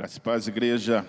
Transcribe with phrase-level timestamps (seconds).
[0.00, 1.04] Graças paz, igreja.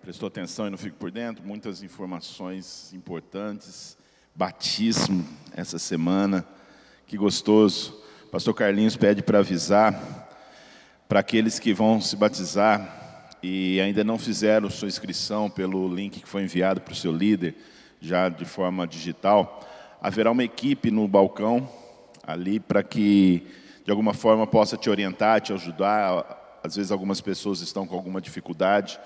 [0.00, 1.44] Prestou atenção e não fico por dentro.
[1.44, 3.94] Muitas informações importantes.
[4.34, 5.22] Batismo
[5.54, 6.46] essa semana.
[7.06, 8.02] Que gostoso.
[8.32, 10.00] Pastor Carlinhos pede para avisar
[11.06, 16.26] para aqueles que vão se batizar e ainda não fizeram sua inscrição pelo link que
[16.26, 17.54] foi enviado para o seu líder,
[18.00, 19.60] já de forma digital.
[20.00, 21.68] Haverá uma equipe no balcão
[22.26, 23.46] ali para que
[23.84, 28.22] de alguma forma possa te orientar, te ajudar às vezes algumas pessoas estão com alguma
[28.22, 28.98] dificuldade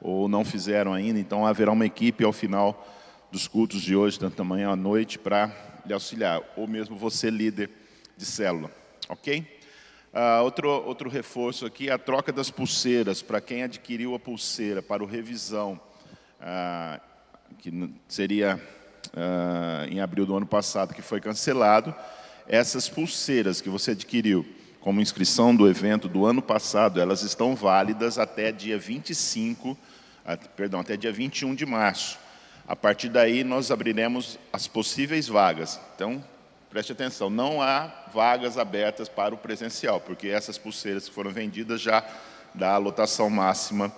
[0.00, 2.84] ou não fizeram ainda, então haverá uma equipe ao final
[3.30, 5.54] dos cultos de hoje, tanto da manhã à noite, para
[5.86, 7.70] lhe auxiliar, ou mesmo você, líder
[8.16, 8.68] de célula,
[9.08, 9.46] ok?
[10.12, 15.02] Uh, outro, outro reforço aqui, a troca das pulseiras, para quem adquiriu a pulseira para
[15.02, 15.80] o revisão,
[16.40, 17.00] uh,
[17.58, 18.60] que seria
[19.08, 21.94] uh, em abril do ano passado, que foi cancelado,
[22.48, 24.44] essas pulseiras que você adquiriu,
[24.84, 29.78] como inscrição do evento do ano passado, elas estão válidas até dia 25,
[30.54, 32.18] perdão, até dia 21 de março.
[32.68, 35.80] A partir daí nós abriremos as possíveis vagas.
[35.94, 36.22] Então,
[36.68, 41.80] preste atenção, não há vagas abertas para o presencial, porque essas pulseiras que foram vendidas
[41.80, 42.06] já
[42.52, 43.90] dá a lotação máxima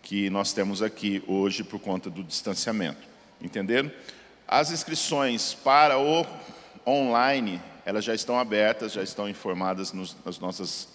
[0.00, 3.02] que nós temos aqui hoje por conta do distanciamento.
[3.42, 3.90] Entenderam?
[4.46, 6.24] As inscrições para o
[6.86, 10.88] online elas já estão abertas, já estão informadas nos, nas nossas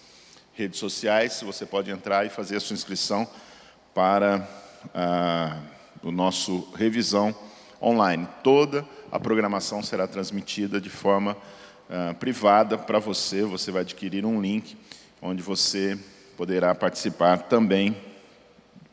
[0.54, 1.40] redes sociais.
[1.42, 3.28] Você pode entrar e fazer a sua inscrição
[3.94, 4.48] para
[4.94, 5.58] ah,
[6.02, 7.34] o nosso revisão
[7.80, 8.26] online.
[8.42, 11.36] Toda a programação será transmitida de forma
[11.88, 13.44] ah, privada para você.
[13.44, 14.76] Você vai adquirir um link
[15.22, 15.98] onde você
[16.36, 17.96] poderá participar também,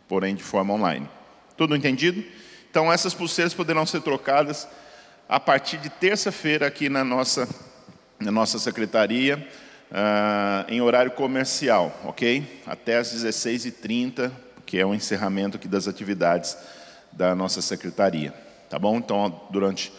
[0.07, 1.09] porém de forma online.
[1.55, 2.23] Tudo entendido?
[2.69, 4.67] Então essas pulseiras poderão ser trocadas
[5.27, 7.47] a partir de terça-feira aqui na nossa
[8.19, 9.47] na nossa secretaria
[9.91, 12.61] uh, em horário comercial, ok?
[12.65, 14.31] Até às 16h30,
[14.65, 16.57] que é o encerramento aqui das atividades
[17.11, 18.33] da nossa secretaria,
[18.69, 18.97] tá bom?
[18.97, 19.89] Então, durante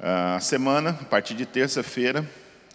[0.00, 2.28] uh, a semana, a partir de terça-feira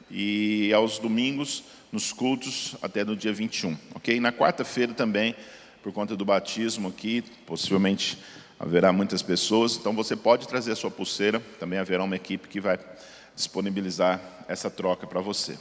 [0.10, 4.20] e aos domingos, nos cultos até no dia 21, ok?
[4.20, 5.36] Na quarta-feira também,
[5.82, 8.18] por conta do batismo aqui, possivelmente
[8.60, 12.62] haverá muitas pessoas, então você pode trazer a sua pulseira, também haverá uma equipe que
[12.62, 12.80] vai
[13.36, 15.58] disponibilizar essa troca para você.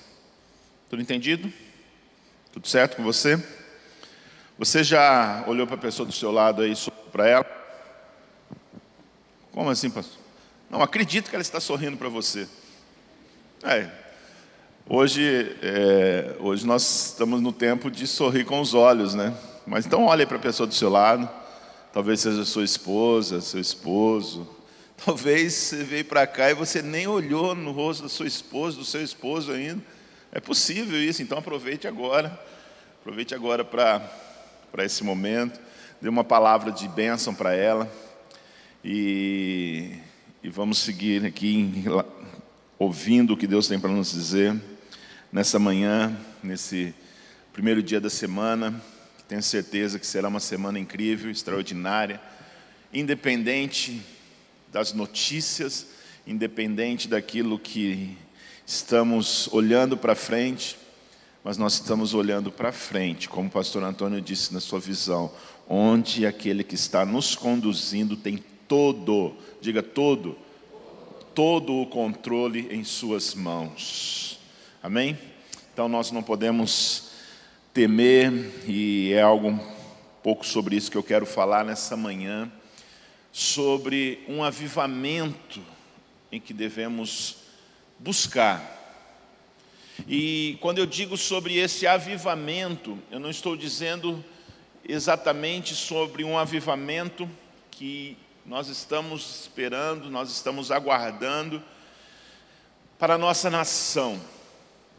[0.89, 1.53] Tudo entendido?
[2.53, 3.43] Tudo certo com você?
[4.59, 6.75] Você já olhou para a pessoa do seu lado aí,
[7.11, 7.47] para ela?
[9.51, 10.21] Como assim, pastor?
[10.71, 12.49] Não, acredito que ela está sorrindo para você.
[13.63, 13.91] É,
[14.89, 19.37] hoje, é, hoje nós estamos no tempo de sorrir com os olhos, né?
[19.67, 21.29] Mas então olhe para a pessoa do seu lado,
[21.93, 24.49] talvez seja sua esposa, seu esposo,
[25.05, 28.85] Talvez você veio para cá e você nem olhou no rosto da sua esposa, do
[28.85, 29.83] seu esposo ainda.
[30.31, 32.41] É possível isso, então aproveite agora.
[33.01, 35.61] Aproveite agora para esse momento.
[36.01, 37.93] Dê uma palavra de bênção para ela.
[38.85, 39.99] E,
[40.41, 41.85] e vamos seguir aqui
[42.79, 44.55] ouvindo o que Deus tem para nos dizer
[45.33, 46.95] nessa manhã, nesse
[47.53, 48.81] primeiro dia da semana.
[49.27, 52.21] Tenho certeza que será uma semana incrível, extraordinária,
[52.95, 54.01] independente
[54.73, 55.87] das notícias,
[56.27, 58.17] independente daquilo que
[58.67, 60.79] estamos olhando para frente,
[61.45, 65.31] mas nós estamos olhando para frente, como o pastor Antônio disse na sua visão,
[65.69, 70.39] onde aquele que está nos conduzindo tem todo, diga todo,
[71.35, 74.39] todo o controle em suas mãos.
[74.83, 75.19] Amém?
[75.73, 77.11] Então nós não podemos
[77.75, 78.33] temer,
[78.67, 79.61] e é algo um
[80.23, 82.51] pouco sobre isso que eu quero falar nessa manhã
[83.33, 85.63] sobre um avivamento
[86.31, 87.37] em que devemos
[87.99, 88.79] buscar.
[90.07, 94.23] E quando eu digo sobre esse avivamento, eu não estou dizendo
[94.87, 97.29] exatamente sobre um avivamento
[97.71, 101.63] que nós estamos esperando, nós estamos aguardando
[102.99, 104.21] para a nossa nação.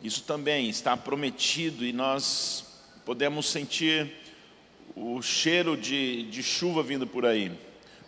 [0.03, 2.65] Isso também está prometido e nós
[3.05, 4.11] podemos sentir
[4.95, 7.51] o cheiro de, de chuva vindo por aí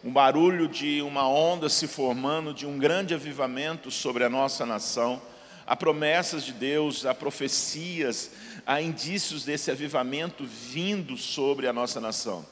[0.05, 5.19] um barulho de uma onda se formando, de um grande avivamento sobre a nossa nação.
[5.65, 8.29] Há promessas de Deus, há profecias,
[8.67, 12.45] há indícios desse avivamento vindo sobre a nossa nação.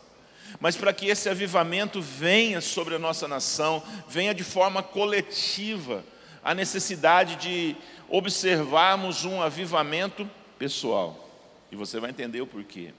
[0.60, 6.04] Mas para que esse avivamento venha sobre a nossa nação, venha de forma coletiva,
[6.44, 7.76] há necessidade de
[8.10, 10.28] observarmos um avivamento
[10.58, 11.30] pessoal.
[11.72, 12.94] E você vai entender o porquê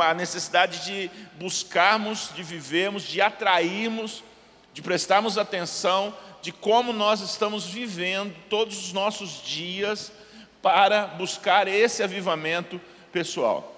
[0.00, 4.22] a necessidade de buscarmos, de vivermos, de atrairmos,
[4.72, 10.12] de prestarmos atenção de como nós estamos vivendo todos os nossos dias
[10.62, 12.80] para buscar esse avivamento
[13.12, 13.76] pessoal.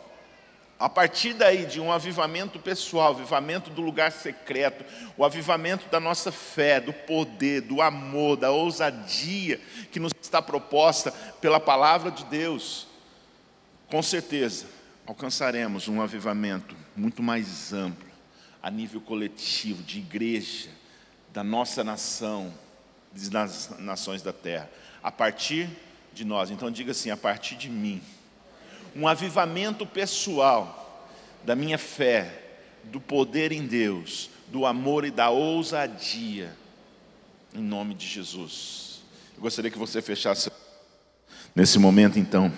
[0.79, 4.85] A partir daí, de um avivamento pessoal, avivamento do lugar secreto,
[5.17, 9.61] o avivamento da nossa fé, do poder, do amor, da ousadia
[9.93, 12.89] que nos está proposta pela palavra de Deus,
[13.89, 18.11] com certeza alcançaremos um avivamento muito mais amplo,
[18.63, 20.71] a nível coletivo, de igreja,
[21.33, 22.53] da nossa nação,
[23.13, 24.71] das nações da terra,
[25.03, 25.69] a partir
[26.13, 26.51] de nós.
[26.51, 28.01] Então diga assim: a partir de mim
[28.95, 31.09] um avivamento pessoal
[31.45, 32.41] da minha fé,
[32.85, 36.55] do poder em Deus, do amor e da ousadia,
[37.55, 39.03] em nome de Jesus.
[39.35, 40.51] Eu gostaria que você fechasse
[41.55, 42.53] nesse momento então,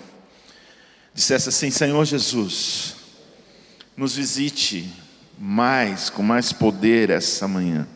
[1.15, 2.95] dissesse assim: Senhor Jesus,
[3.95, 4.91] nos visite
[5.39, 7.87] mais, com mais poder essa manhã.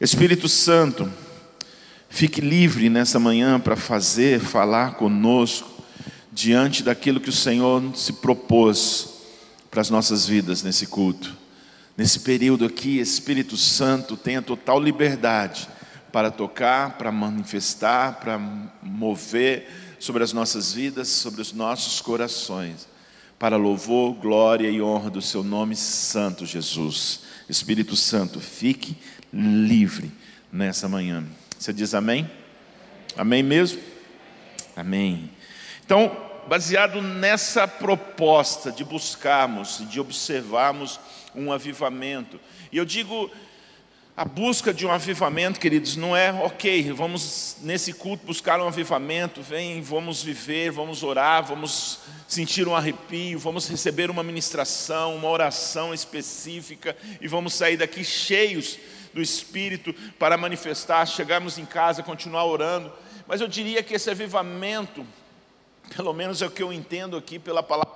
[0.00, 1.10] Espírito Santo,
[2.10, 5.70] fique livre nessa manhã para fazer, falar conosco
[6.32, 9.08] diante daquilo que o Senhor se propôs
[9.70, 11.34] para as nossas vidas nesse culto.
[11.96, 15.66] Nesse período aqui, Espírito Santo tenha total liberdade
[16.12, 18.38] para tocar, para manifestar, para
[18.82, 22.88] mover sobre as nossas vidas, sobre os nossos corações,
[23.38, 27.20] para louvor, glória e honra do seu nome santo, Jesus.
[27.48, 28.96] Espírito Santo, fique
[29.32, 30.10] livre
[30.52, 31.24] nessa manhã.
[31.58, 32.30] Você diz amém?
[33.16, 33.80] Amém mesmo?
[34.74, 35.30] Amém.
[35.84, 36.14] Então,
[36.48, 41.00] baseado nessa proposta de buscarmos, de observarmos
[41.34, 42.40] um avivamento.
[42.72, 43.30] E eu digo,
[44.16, 49.42] a busca de um avivamento, queridos, não é ok, vamos nesse culto buscar um avivamento,
[49.42, 55.92] vem, vamos viver, vamos orar, vamos sentir um arrepio, vamos receber uma ministração, uma oração
[55.92, 58.78] específica e vamos sair daqui cheios
[59.12, 62.90] do Espírito para manifestar, chegarmos em casa, continuar orando.
[63.26, 65.06] Mas eu diria que esse avivamento
[65.94, 67.94] pelo menos é o que eu entendo aqui pela palavra,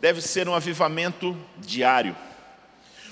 [0.00, 2.16] deve ser um avivamento diário,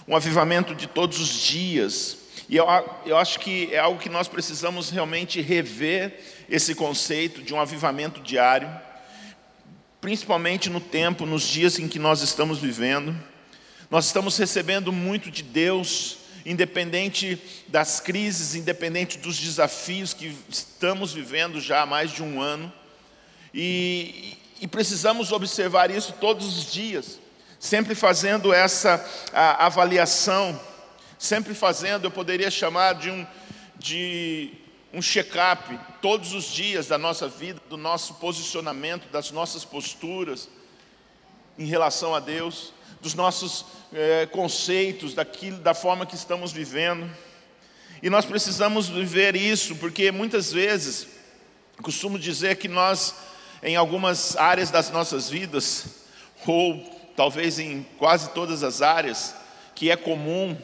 [0.06, 2.18] um avivamento de todos os dias.
[2.48, 2.66] E eu,
[3.06, 8.20] eu acho que é algo que nós precisamos realmente rever esse conceito de um avivamento
[8.20, 8.68] diário,
[10.00, 13.16] principalmente no tempo, nos dias em que nós estamos vivendo.
[13.90, 21.60] Nós estamos recebendo muito de Deus, independente das crises, independente dos desafios que estamos vivendo
[21.60, 22.72] já há mais de um ano.
[23.54, 27.18] E, e precisamos observar isso todos os dias,
[27.62, 30.60] sempre fazendo essa avaliação,
[31.16, 33.24] sempre fazendo, eu poderia chamar de um,
[33.78, 34.52] de
[34.92, 40.48] um check-up todos os dias da nossa vida, do nosso posicionamento, das nossas posturas
[41.56, 47.08] em relação a Deus, dos nossos é, conceitos, daquilo, da forma que estamos vivendo.
[48.02, 51.06] E nós precisamos viver isso, porque muitas vezes,
[51.80, 53.14] costumo dizer que nós
[53.62, 56.02] em algumas áreas das nossas vidas,
[56.44, 59.34] ou talvez em quase todas as áreas,
[59.74, 60.56] que é comum,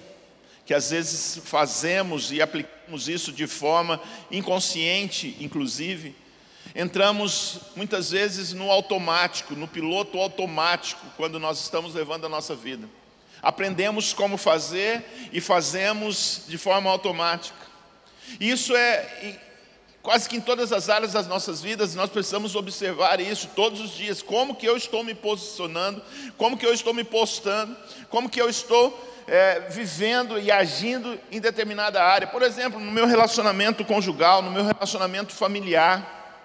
[0.65, 4.01] que às vezes fazemos e aplicamos isso de forma
[4.31, 6.15] inconsciente, inclusive,
[6.75, 12.89] entramos muitas vezes no automático, no piloto automático, quando nós estamos levando a nossa vida.
[13.41, 17.57] Aprendemos como fazer e fazemos de forma automática.
[18.41, 19.39] Isso é
[20.09, 23.91] Quase que em todas as áreas das nossas vidas nós precisamos observar isso todos os
[23.91, 24.23] dias.
[24.23, 26.01] Como que eu estou me posicionando,
[26.39, 27.77] como que eu estou me postando,
[28.09, 32.27] como que eu estou é, vivendo e agindo em determinada área.
[32.27, 36.41] Por exemplo, no meu relacionamento conjugal, no meu relacionamento familiar.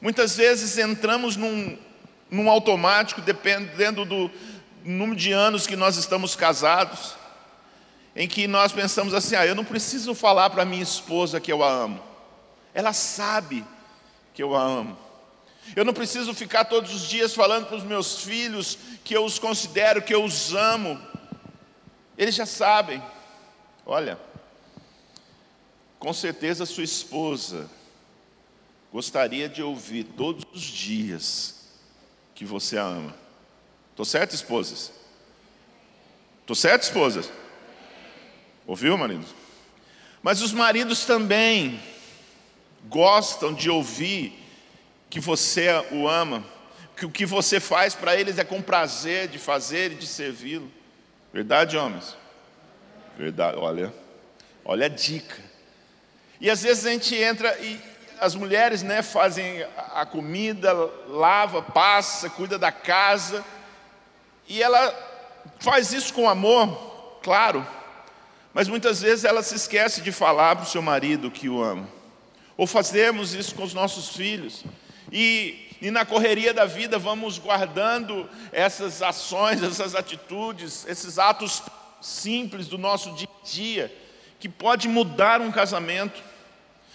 [0.00, 1.76] Muitas vezes entramos num,
[2.30, 4.30] num automático, dependendo do
[4.84, 7.16] número de anos que nós estamos casados,
[8.14, 11.64] em que nós pensamos assim: ah, eu não preciso falar para minha esposa que eu
[11.64, 12.11] a amo.
[12.74, 13.64] Ela sabe
[14.32, 14.98] que eu a amo.
[15.76, 19.38] Eu não preciso ficar todos os dias falando para os meus filhos que eu os
[19.38, 21.00] considero, que eu os amo.
[22.16, 23.02] Eles já sabem.
[23.86, 24.18] Olha,
[25.98, 27.70] com certeza sua esposa
[28.92, 31.68] gostaria de ouvir todos os dias
[32.34, 33.14] que você a ama.
[33.90, 34.92] Estou certo, esposas?
[36.40, 37.30] Estou certo, esposas?
[38.66, 39.24] Ouviu, marido?
[40.22, 41.80] Mas os maridos também
[42.84, 44.38] gostam de ouvir
[45.08, 46.44] que você o ama,
[46.96, 50.70] que o que você faz para eles é com prazer de fazer e de servi-lo.
[51.32, 52.16] Verdade, homens?
[53.16, 53.92] Verdade, olha,
[54.64, 55.38] olha a dica.
[56.40, 57.80] E às vezes a gente entra e
[58.20, 60.72] as mulheres né, fazem a comida,
[61.08, 63.44] lava, passa, cuida da casa,
[64.48, 64.94] e ela
[65.58, 67.66] faz isso com amor, claro,
[68.54, 72.01] mas muitas vezes ela se esquece de falar para o seu marido que o ama
[72.62, 74.62] ou fazemos isso com os nossos filhos.
[75.10, 81.60] E e na correria da vida vamos guardando essas ações, essas atitudes, esses atos
[82.00, 83.96] simples do nosso dia a dia,
[84.38, 86.22] que pode mudar um casamento,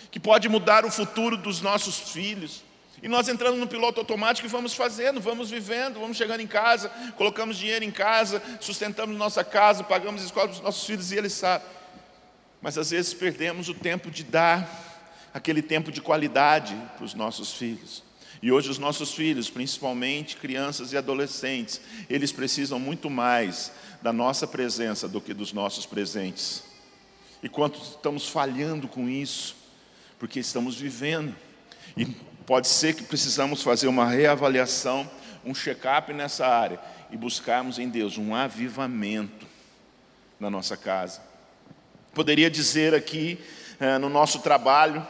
[0.09, 2.63] que pode mudar o futuro dos nossos filhos.
[3.03, 6.87] E nós entramos no piloto automático e vamos fazendo, vamos vivendo, vamos chegando em casa,
[7.17, 11.33] colocamos dinheiro em casa, sustentamos nossa casa, pagamos escola para os nossos filhos e eles
[11.33, 11.67] sabem.
[12.61, 14.86] Mas às vezes perdemos o tempo de dar
[15.37, 18.03] aquele tempo de qualidade para os nossos filhos.
[18.41, 21.79] E hoje os nossos filhos, principalmente crianças e adolescentes,
[22.09, 26.63] eles precisam muito mais da nossa presença do que dos nossos presentes.
[27.43, 29.55] E quanto estamos falhando com isso,
[30.17, 31.35] porque estamos vivendo.
[31.95, 32.05] E
[32.47, 35.07] pode ser que precisamos fazer uma reavaliação,
[35.45, 36.79] um check-up nessa área
[37.11, 39.45] e buscarmos em Deus um avivamento
[40.39, 41.21] na nossa casa.
[42.11, 43.39] Poderia dizer aqui
[43.79, 45.05] eh, no nosso trabalho,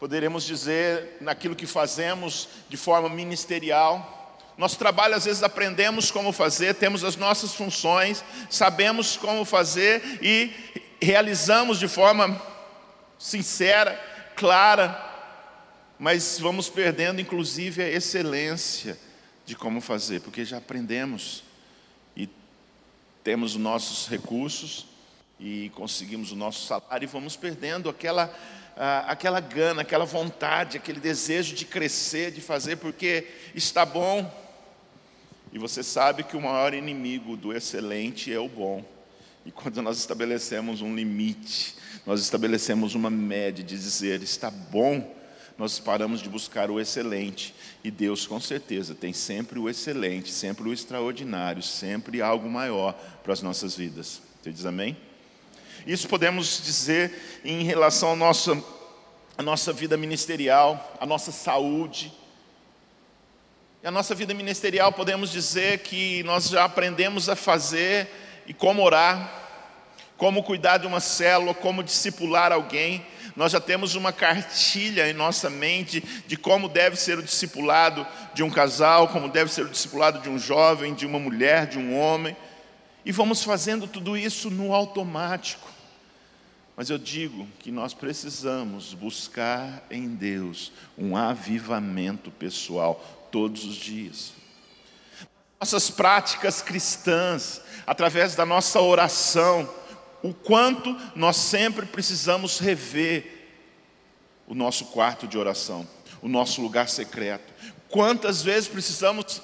[0.00, 4.38] poderemos dizer naquilo que fazemos de forma ministerial.
[4.56, 10.52] Nosso trabalho, às vezes, aprendemos como fazer, temos as nossas funções, sabemos como fazer e
[11.02, 12.40] realizamos de forma
[13.18, 13.92] sincera,
[14.34, 15.06] clara,
[15.98, 18.98] mas vamos perdendo, inclusive, a excelência
[19.44, 21.44] de como fazer, porque já aprendemos
[22.16, 22.26] e
[23.22, 24.86] temos os nossos recursos
[25.38, 28.34] e conseguimos o nosso salário e vamos perdendo aquela
[29.06, 34.30] aquela gana, aquela vontade, aquele desejo de crescer, de fazer, porque está bom.
[35.52, 38.82] E você sabe que o maior inimigo do excelente é o bom.
[39.44, 41.74] E quando nós estabelecemos um limite,
[42.06, 45.14] nós estabelecemos uma média de dizer está bom,
[45.58, 47.54] nós paramos de buscar o excelente.
[47.84, 53.34] E Deus, com certeza, tem sempre o excelente, sempre o extraordinário, sempre algo maior para
[53.34, 54.22] as nossas vidas.
[54.40, 54.96] Você diz amém?
[55.86, 58.62] Isso podemos dizer em relação à nossa,
[59.36, 62.12] à nossa vida ministerial, à nossa saúde.
[63.82, 68.08] E a nossa vida ministerial, podemos dizer que nós já aprendemos a fazer
[68.46, 69.40] e como orar,
[70.18, 73.06] como cuidar de uma célula, como discipular alguém.
[73.34, 78.42] Nós já temos uma cartilha em nossa mente de como deve ser o discipulado de
[78.42, 81.98] um casal, como deve ser o discipulado de um jovem, de uma mulher, de um
[81.98, 82.36] homem.
[83.02, 85.69] E vamos fazendo tudo isso no automático.
[86.80, 94.32] Mas eu digo que nós precisamos buscar em Deus um avivamento pessoal todos os dias.
[95.60, 99.68] Nossas práticas cristãs, através da nossa oração,
[100.22, 103.50] o quanto nós sempre precisamos rever
[104.46, 105.86] o nosso quarto de oração,
[106.22, 107.52] o nosso lugar secreto.
[107.90, 109.42] Quantas vezes precisamos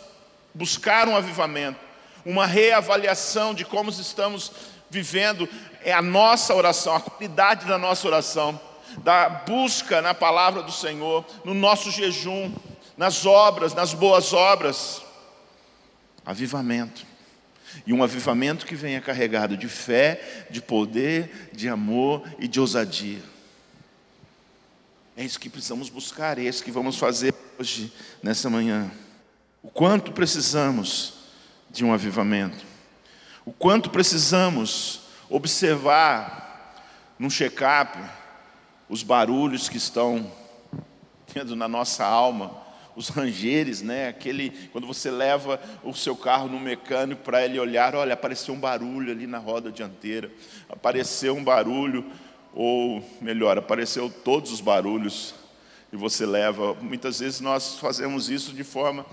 [0.55, 1.81] buscar um avivamento,
[2.25, 4.51] uma reavaliação de como estamos
[4.91, 5.49] vivendo
[5.83, 8.61] é a nossa oração, a qualidade da nossa oração,
[8.99, 12.53] da busca na palavra do Senhor, no nosso jejum,
[12.97, 15.03] nas obras, nas boas obras.
[16.25, 17.05] Avivamento.
[17.87, 23.23] E um avivamento que venha carregado de fé, de poder, de amor e de ousadia.
[25.17, 28.91] É isso que precisamos buscar, é isso que vamos fazer hoje, nessa manhã.
[29.63, 31.15] O quanto precisamos
[31.71, 32.76] de um avivamento.
[33.47, 36.75] O quanto precisamos observar
[37.17, 37.97] num check-up
[38.89, 40.29] os barulhos que estão
[41.33, 42.51] tendo na nossa alma,
[42.97, 44.09] os rangeres, né?
[44.09, 48.59] Aquele quando você leva o seu carro no mecânico para ele olhar, olha, apareceu um
[48.59, 50.29] barulho ali na roda dianteira,
[50.69, 52.05] apareceu um barulho
[52.53, 55.37] ou melhor, apareceu todos os barulhos
[55.93, 56.75] e você leva.
[56.75, 59.07] Muitas vezes nós fazemos isso de forma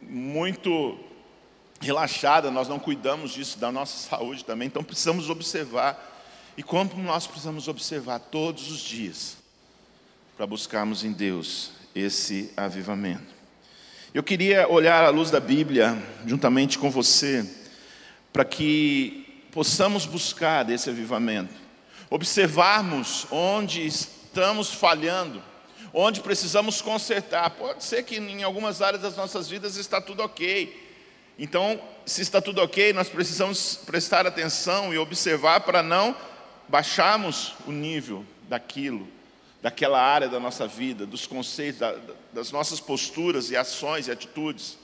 [0.00, 0.96] muito
[1.84, 6.12] relaxada, nós não cuidamos disso, da nossa saúde também, então precisamos observar.
[6.56, 9.36] E como nós precisamos observar todos os dias
[10.36, 13.34] para buscarmos em Deus esse avivamento.
[14.12, 17.48] Eu queria olhar à luz da Bíblia, juntamente com você,
[18.32, 21.54] para que possamos buscar desse avivamento,
[22.10, 25.42] observarmos onde estamos falhando,
[25.92, 27.50] onde precisamos consertar.
[27.50, 30.83] Pode ser que em algumas áreas das nossas vidas está tudo ok,
[31.38, 36.16] então, se está tudo ok, nós precisamos prestar atenção e observar para não
[36.68, 39.08] baixarmos o nível daquilo,
[39.60, 41.80] daquela área da nossa vida, dos conceitos,
[42.32, 44.78] das nossas posturas e ações e atitudes.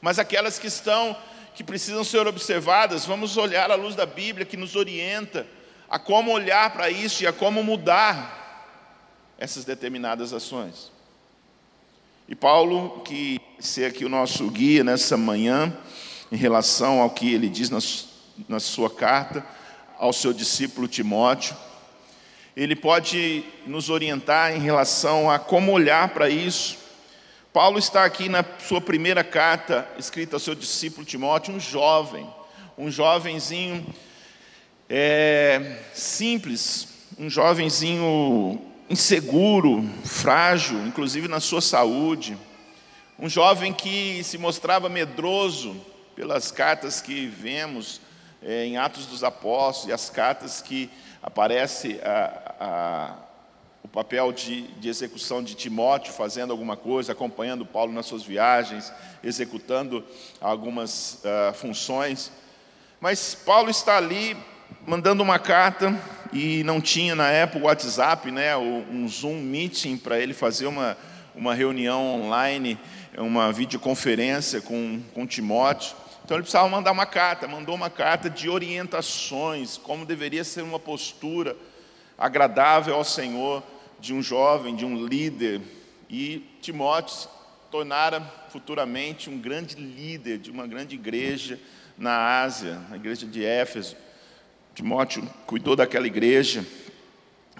[0.00, 1.16] Mas aquelas que estão,
[1.54, 5.46] que precisam ser observadas, vamos olhar à luz da Bíblia que nos orienta
[5.90, 8.40] a como olhar para isso e a como mudar
[9.36, 10.90] essas determinadas ações.
[12.28, 15.76] E Paulo, que ser aqui o nosso guia nessa manhã,
[16.30, 19.44] em relação ao que ele diz na, sua carta
[19.98, 21.56] ao seu discípulo Timóteo,
[22.56, 26.78] ele pode nos orientar em relação a como olhar para isso.
[27.52, 32.26] Paulo está aqui na sua primeira carta, escrita ao seu discípulo Timóteo, um jovem,
[32.78, 33.84] um jovenzinho
[34.88, 36.88] é, simples,
[37.18, 42.36] um jovenzinho inseguro, frágil, inclusive na sua saúde,
[43.18, 45.74] um jovem que se mostrava medroso
[46.14, 48.02] pelas cartas que vemos
[48.42, 50.90] é, em Atos dos Apóstolos e as cartas que
[51.22, 53.14] aparece a, a,
[53.82, 58.92] o papel de, de execução de Timóteo fazendo alguma coisa, acompanhando Paulo nas suas viagens,
[59.24, 60.04] executando
[60.38, 62.30] algumas uh, funções.
[63.00, 64.36] Mas Paulo está ali
[64.86, 65.98] mandando uma carta
[66.32, 70.96] e não tinha na época o WhatsApp, né, um Zoom meeting para ele fazer uma,
[71.34, 72.78] uma reunião online,
[73.18, 75.94] uma videoconferência com, com Timóteo.
[76.24, 80.78] Então ele precisava mandar uma carta, mandou uma carta de orientações, como deveria ser uma
[80.78, 81.54] postura
[82.16, 83.62] agradável ao Senhor
[84.00, 85.60] de um jovem, de um líder.
[86.08, 87.28] E Timóteo se
[87.70, 88.20] tornara
[88.50, 91.58] futuramente um grande líder de uma grande igreja
[91.98, 93.96] na Ásia, a igreja de Éfeso.
[94.74, 96.64] Timóteo cuidou daquela igreja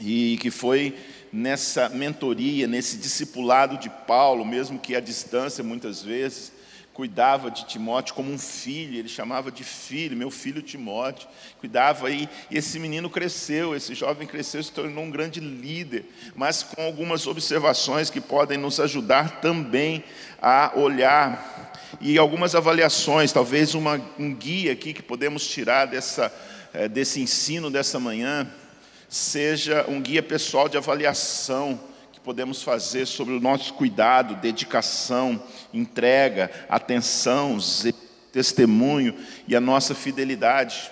[0.01, 0.97] e que foi
[1.33, 6.53] nessa mentoria, nesse discipulado de Paulo, mesmo que à distância muitas vezes,
[6.93, 11.27] cuidava de Timóteo como um filho, ele chamava de filho, meu filho Timóteo,
[11.59, 16.05] cuidava aí, e esse menino cresceu, esse jovem cresceu, se tornou um grande líder,
[16.35, 20.05] mas com algumas observações que podem nos ajudar também
[20.41, 26.33] a olhar, e algumas avaliações, talvez uma, um guia aqui que podemos tirar dessa,
[26.89, 28.51] desse ensino dessa manhã,
[29.09, 31.79] seja um guia pessoal de avaliação,
[32.25, 35.43] podemos fazer sobre o nosso cuidado, dedicação,
[35.75, 37.59] entrega, atenção,
[38.33, 39.15] testemunho
[39.49, 40.91] e a nossa fidelidade.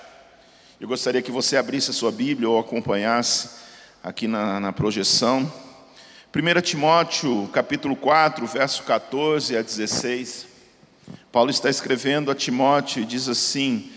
[0.81, 3.51] Eu gostaria que você abrisse a sua Bíblia ou acompanhasse
[4.03, 5.51] aqui na, na projeção.
[6.35, 10.47] 1 Timóteo, capítulo 4, verso 14 a 16.
[11.31, 13.91] Paulo está escrevendo a Timóteo e diz assim: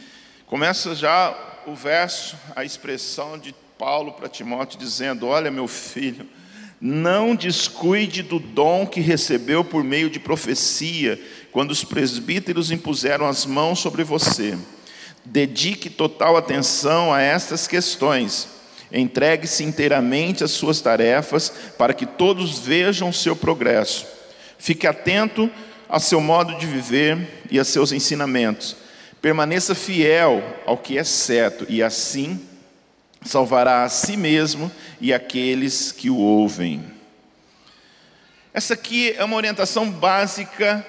[0.45, 6.27] começa já o verso, a expressão de Paulo para Timóteo, dizendo: Olha, meu filho
[6.85, 11.17] não descuide do dom que recebeu por meio de profecia,
[11.49, 14.57] quando os presbíteros impuseram as mãos sobre você.
[15.23, 18.49] Dedique total atenção a estas questões.
[18.91, 24.05] Entregue-se inteiramente às suas tarefas, para que todos vejam o seu progresso.
[24.57, 25.49] Fique atento
[25.87, 28.82] ao seu modo de viver e a seus ensinamentos.
[29.23, 32.45] Permaneça fiel ao que é certo, e assim
[33.21, 36.83] salvará a si mesmo e aqueles que o ouvem.
[38.53, 40.85] Essa aqui é uma orientação básica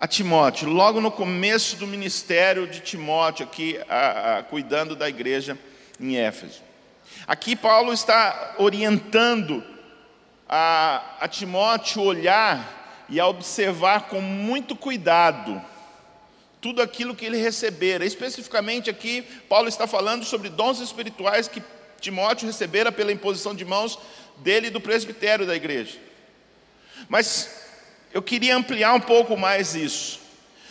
[0.00, 5.58] a Timóteo, logo no começo do ministério de Timóteo, aqui a, a, cuidando da igreja
[6.00, 6.62] em Éfeso.
[7.26, 9.62] Aqui Paulo está orientando
[10.48, 15.62] a, a Timóteo olhar e a observar com muito cuidado
[16.66, 18.04] tudo aquilo que ele recebera.
[18.04, 21.62] Especificamente aqui, Paulo está falando sobre dons espirituais que
[22.00, 23.96] Timóteo recebera pela imposição de mãos
[24.38, 25.96] dele e do presbitério da igreja.
[27.08, 27.48] Mas
[28.12, 30.18] eu queria ampliar um pouco mais isso.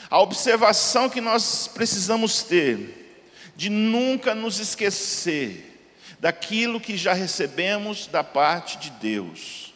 [0.09, 3.23] A observação que nós precisamos ter
[3.55, 5.79] de nunca nos esquecer
[6.19, 9.73] daquilo que já recebemos da parte de Deus.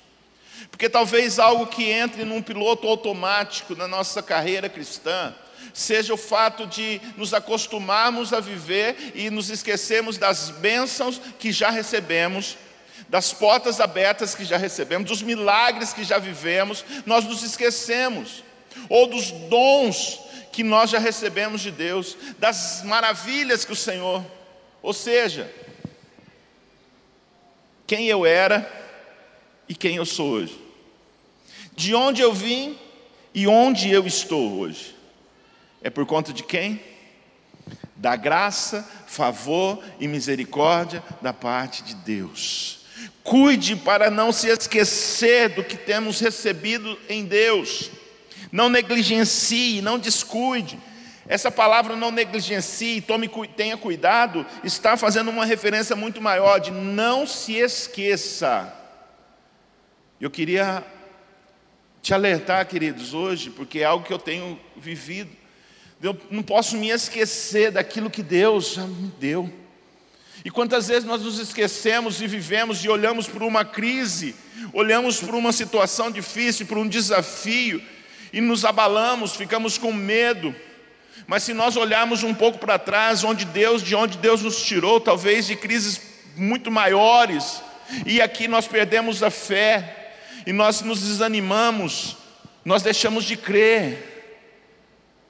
[0.70, 5.34] Porque talvez algo que entre num piloto automático na nossa carreira cristã,
[5.74, 11.69] seja o fato de nos acostumarmos a viver e nos esquecermos das bênçãos que já
[11.69, 12.58] recebemos,
[13.08, 18.43] das portas abertas que já recebemos, dos milagres que já vivemos, nós nos esquecemos,
[18.88, 20.19] ou dos dons
[20.52, 24.26] que nós já recebemos de Deus, das maravilhas que o Senhor,
[24.82, 25.52] ou seja,
[27.88, 28.69] quem eu era
[29.67, 30.60] e quem eu sou hoje,
[31.76, 32.78] de onde eu vim
[33.34, 34.99] e onde eu estou hoje.
[35.82, 36.82] É por conta de quem?
[37.96, 42.86] Da graça, favor e misericórdia da parte de Deus.
[43.24, 47.92] Cuide para não se esquecer do que temos recebido em Deus.
[48.52, 50.80] Não negligencie, não descuide.
[51.28, 57.28] Essa palavra não negligencie, tome, tenha cuidado, está fazendo uma referência muito maior de não
[57.28, 58.76] se esqueça.
[60.20, 60.84] Eu queria
[62.02, 65.30] te alertar, queridos, hoje, porque é algo que eu tenho vivido.
[66.02, 69.52] Eu não posso me esquecer daquilo que Deus já me deu.
[70.46, 74.34] E quantas vezes nós nos esquecemos e vivemos e olhamos por uma crise,
[74.72, 77.82] olhamos por uma situação difícil, por um desafio,
[78.32, 80.56] e nos abalamos, ficamos com medo.
[81.28, 85.02] Mas se nós olharmos um pouco para trás, onde Deus, de onde Deus nos tirou,
[85.02, 86.00] talvez de crises
[86.38, 87.62] muito maiores,
[88.06, 90.14] e aqui nós perdemos a fé,
[90.48, 92.16] e nós nos desanimamos,
[92.64, 94.09] nós deixamos de crer.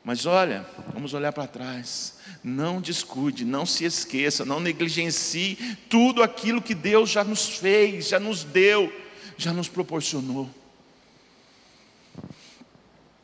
[0.09, 2.15] Mas olha, vamos olhar para trás.
[2.43, 8.19] Não descuide, não se esqueça, não negligencie tudo aquilo que Deus já nos fez, já
[8.19, 8.91] nos deu,
[9.37, 10.49] já nos proporcionou.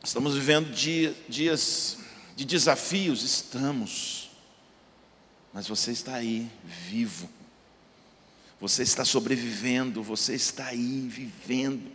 [0.00, 1.98] Estamos vivendo dia, dias
[2.36, 4.30] de desafios, estamos.
[5.52, 6.48] Mas você está aí,
[6.88, 7.28] vivo.
[8.60, 11.90] Você está sobrevivendo, você está aí, vivendo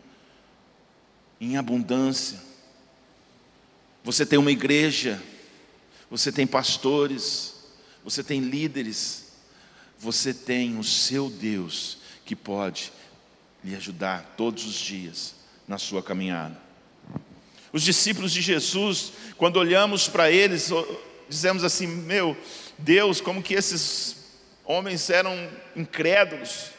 [1.40, 2.51] em abundância.
[4.04, 5.22] Você tem uma igreja,
[6.10, 7.54] você tem pastores,
[8.04, 9.34] você tem líderes,
[10.00, 12.92] você tem o seu Deus que pode
[13.64, 15.36] lhe ajudar todos os dias
[15.68, 16.58] na sua caminhada.
[17.72, 20.70] Os discípulos de Jesus, quando olhamos para eles,
[21.30, 22.36] dizemos assim: Meu
[22.78, 24.18] Deus, como que esses
[24.66, 26.72] homens eram incrédulos,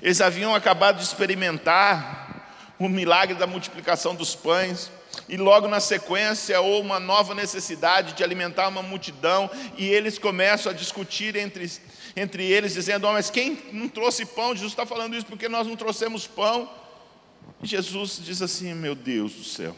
[0.00, 4.90] eles haviam acabado de experimentar o milagre da multiplicação dos pães,
[5.28, 10.72] e logo na sequência, ou uma nova necessidade de alimentar uma multidão, e eles começam
[10.72, 11.70] a discutir entre,
[12.16, 14.54] entre eles, dizendo: oh, Mas quem não trouxe pão?
[14.54, 16.70] Jesus está falando isso porque nós não trouxemos pão.
[17.62, 19.74] E Jesus diz assim: Meu Deus do céu.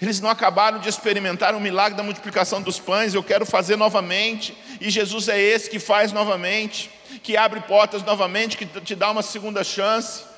[0.00, 4.54] Eles não acabaram de experimentar o milagre da multiplicação dos pães, eu quero fazer novamente,
[4.78, 6.90] e Jesus é esse que faz novamente,
[7.22, 10.35] que abre portas novamente, que te dá uma segunda chance.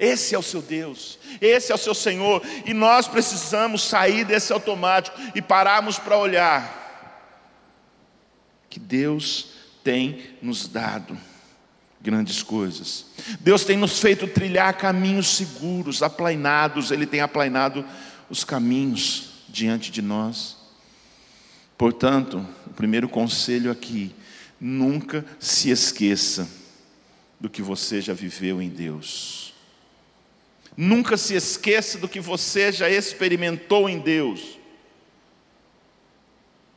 [0.00, 4.50] Esse é o seu Deus, esse é o seu Senhor, e nós precisamos sair desse
[4.50, 6.80] automático e pararmos para olhar
[8.70, 9.48] que Deus
[9.84, 11.18] tem nos dado
[12.00, 13.04] grandes coisas.
[13.40, 17.84] Deus tem nos feito trilhar caminhos seguros, aplainados, Ele tem aplainado
[18.30, 20.56] os caminhos diante de nós.
[21.76, 24.14] Portanto, o primeiro conselho aqui:
[24.58, 26.48] nunca se esqueça
[27.38, 29.49] do que você já viveu em Deus.
[30.82, 34.58] Nunca se esqueça do que você já experimentou em Deus.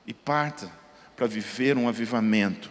[0.05, 0.69] E parta
[1.15, 2.69] para viver um avivamento.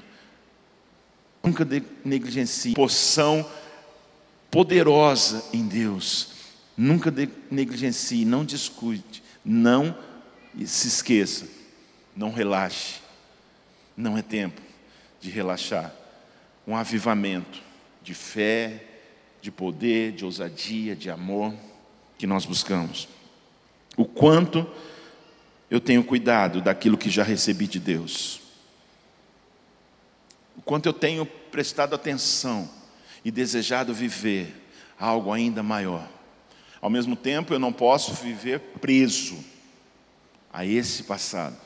[1.42, 1.66] Nunca
[2.04, 3.50] negligencie poção
[4.50, 6.34] poderosa em Deus.
[6.76, 7.10] Nunca
[7.50, 9.96] negligencie, não descuide, não
[10.66, 11.48] se esqueça,
[12.14, 12.96] não relaxe.
[13.96, 14.60] Não é tempo
[15.18, 15.94] de relaxar.
[16.66, 17.62] Um avivamento
[18.02, 18.91] de fé,
[19.42, 21.52] de poder, de ousadia, de amor
[22.16, 23.08] que nós buscamos.
[23.96, 24.64] O quanto
[25.68, 28.40] eu tenho cuidado daquilo que já recebi de Deus.
[30.56, 32.70] O quanto eu tenho prestado atenção
[33.24, 34.54] e desejado viver
[34.98, 36.08] algo ainda maior.
[36.80, 39.38] Ao mesmo tempo, eu não posso viver preso
[40.52, 41.56] a esse passado,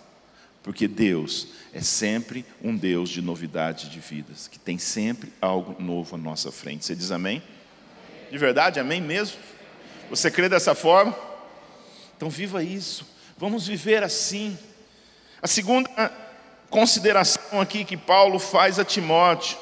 [0.63, 6.15] porque Deus é sempre um Deus de novidade de vidas, que tem sempre algo novo
[6.15, 6.85] à nossa frente.
[6.85, 7.43] Você diz amém?
[8.31, 9.37] De verdade, amém mesmo?
[10.11, 11.17] Você crê dessa forma?
[12.17, 13.07] Então viva isso.
[13.37, 14.59] Vamos viver assim.
[15.41, 16.13] A segunda
[16.71, 19.59] consideração aqui que Paulo faz a Timóteo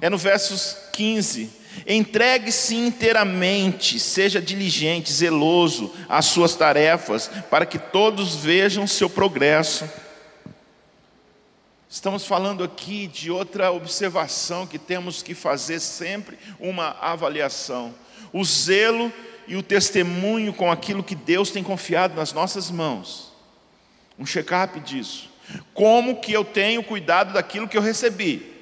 [0.00, 1.50] é no versos 15.
[1.86, 9.88] Entregue-se inteiramente, seja diligente, zeloso às suas tarefas, para que todos vejam seu progresso
[11.92, 17.92] Estamos falando aqui de outra observação que temos que fazer sempre uma avaliação.
[18.32, 19.12] O zelo
[19.48, 23.32] e o testemunho com aquilo que Deus tem confiado nas nossas mãos.
[24.16, 25.28] Um check-up disso.
[25.74, 28.54] Como que eu tenho cuidado daquilo que eu recebi?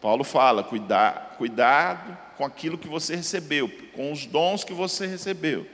[0.00, 5.66] Paulo fala: cuidar, cuidado com aquilo que você recebeu, com os dons que você recebeu.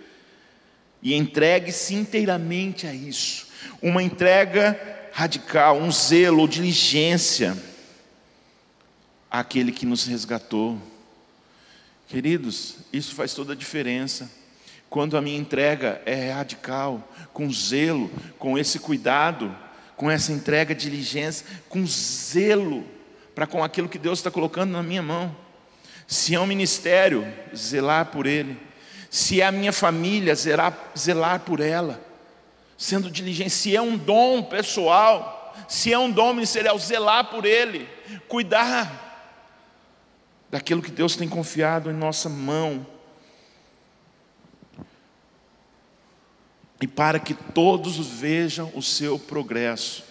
[1.02, 3.48] E entregue-se inteiramente a isso.
[3.82, 7.56] Uma entrega radical, um zelo ou diligência
[9.30, 10.78] àquele que nos resgatou.
[12.08, 14.30] Queridos, isso faz toda a diferença.
[14.88, 19.54] Quando a minha entrega é radical, com zelo, com esse cuidado,
[19.96, 22.84] com essa entrega, diligência, com zelo
[23.34, 25.34] para com aquilo que Deus está colocando na minha mão.
[26.06, 28.58] Se é um ministério, zelar por ele.
[29.10, 32.11] Se é a minha família, zelar, zelar por ela
[32.76, 37.88] sendo diligente, se é um dom pessoal, se é um dom ministerial, zelar por ele,
[38.28, 39.10] cuidar
[40.50, 42.86] daquilo que Deus tem confiado em nossa mão.
[46.80, 50.04] E para que todos vejam o seu progresso.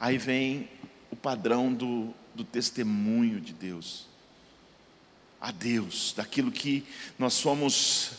[0.00, 0.68] Aí vem
[1.10, 4.06] o padrão do, do testemunho de Deus.
[5.40, 6.86] A Deus, daquilo que
[7.18, 8.12] nós somos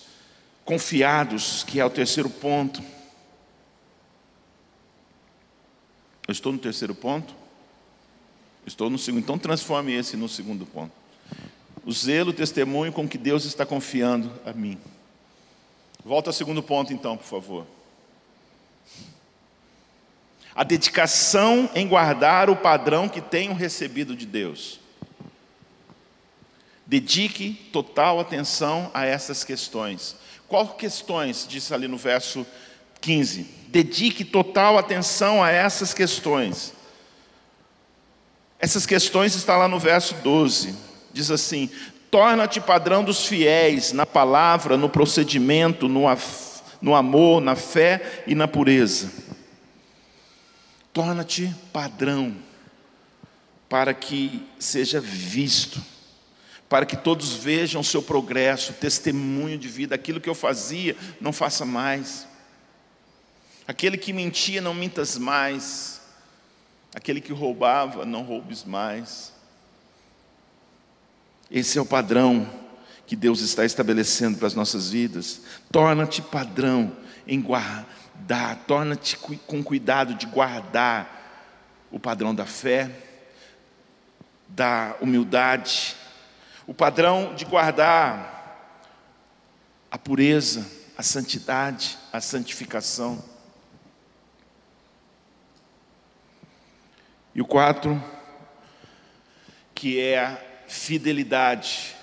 [0.65, 2.83] confiados, que é o terceiro ponto.
[6.27, 7.33] Eu estou no terceiro ponto?
[8.65, 9.23] Estou no segundo.
[9.23, 10.91] Então transforme esse no segundo ponto.
[11.85, 14.77] O zelo, o testemunho com que Deus está confiando a mim.
[16.03, 17.65] Volta ao segundo ponto, então, por favor.
[20.55, 24.79] A dedicação em guardar o padrão que tenho recebido de Deus.
[26.85, 30.15] Dedique total atenção a essas questões.
[30.47, 31.47] Qual questões?
[31.47, 32.45] Diz ali no verso
[33.03, 33.45] 15.
[33.67, 36.73] Dedique total atenção a essas questões.
[38.57, 40.73] Essas questões estão lá no verso 12.
[41.11, 41.69] Diz assim:
[42.09, 46.03] Torna-te padrão dos fiéis na palavra, no procedimento, no,
[46.81, 49.11] no amor, na fé e na pureza.
[50.93, 52.33] Torna-te padrão
[53.67, 55.83] para que seja visto,
[56.69, 61.33] para que todos vejam o seu progresso, testemunho de vida, aquilo que eu fazia, não
[61.33, 62.31] faça mais.
[63.67, 66.01] Aquele que mentia, não mintas mais.
[66.93, 69.33] Aquele que roubava, não roubes mais.
[71.49, 72.49] Esse é o padrão
[73.05, 75.41] que Deus está estabelecendo para as nossas vidas.
[75.71, 76.95] Torna-te padrão
[77.27, 81.21] em guardar, torna-te com cuidado de guardar
[81.91, 82.89] o padrão da fé,
[84.47, 85.95] da humildade,
[86.65, 88.33] o padrão de guardar
[89.91, 90.65] a pureza,
[90.97, 93.23] a santidade, a santificação.
[97.35, 98.01] E o quatro,
[99.73, 101.95] que é a fidelidade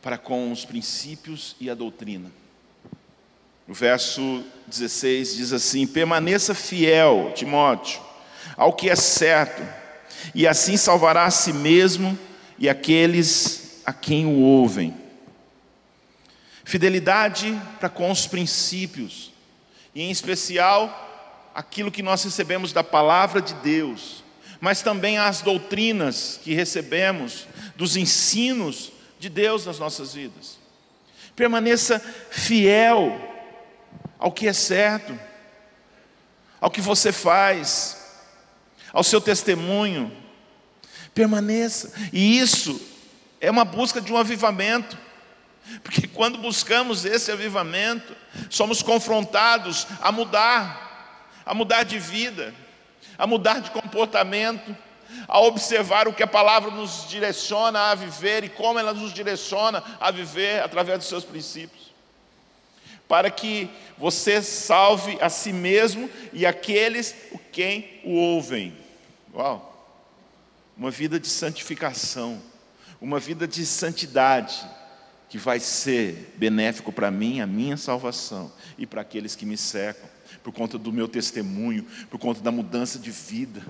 [0.00, 2.30] para com os princípios e a doutrina.
[3.66, 8.00] O verso 16 diz assim: Permaneça fiel, Timóteo,
[8.56, 9.62] ao que é certo,
[10.34, 12.18] e assim salvará a si mesmo
[12.58, 14.96] e aqueles a quem o ouvem.
[16.64, 19.32] Fidelidade para com os princípios,
[19.94, 24.21] e em especial aquilo que nós recebemos da palavra de Deus
[24.62, 30.56] mas também às doutrinas que recebemos, dos ensinos de Deus nas nossas vidas.
[31.34, 31.98] Permaneça
[32.30, 33.20] fiel
[34.20, 35.18] ao que é certo,
[36.60, 38.06] ao que você faz,
[38.92, 40.16] ao seu testemunho.
[41.12, 42.80] Permaneça, e isso
[43.40, 44.96] é uma busca de um avivamento.
[45.82, 48.14] Porque quando buscamos esse avivamento,
[48.48, 52.54] somos confrontados a mudar, a mudar de vida,
[53.22, 54.76] a mudar de comportamento,
[55.28, 59.80] a observar o que a palavra nos direciona a viver e como ela nos direciona
[60.00, 61.92] a viver através dos seus princípios.
[63.06, 67.14] Para que você salve a si mesmo e aqueles
[67.52, 68.76] quem o ouvem.
[69.32, 69.86] Uau!
[70.76, 72.42] Uma vida de santificação,
[73.00, 74.68] uma vida de santidade,
[75.32, 80.06] que vai ser benéfico para mim, a minha salvação e para aqueles que me cercam
[80.44, 83.62] por conta do meu testemunho, por conta da mudança de vida.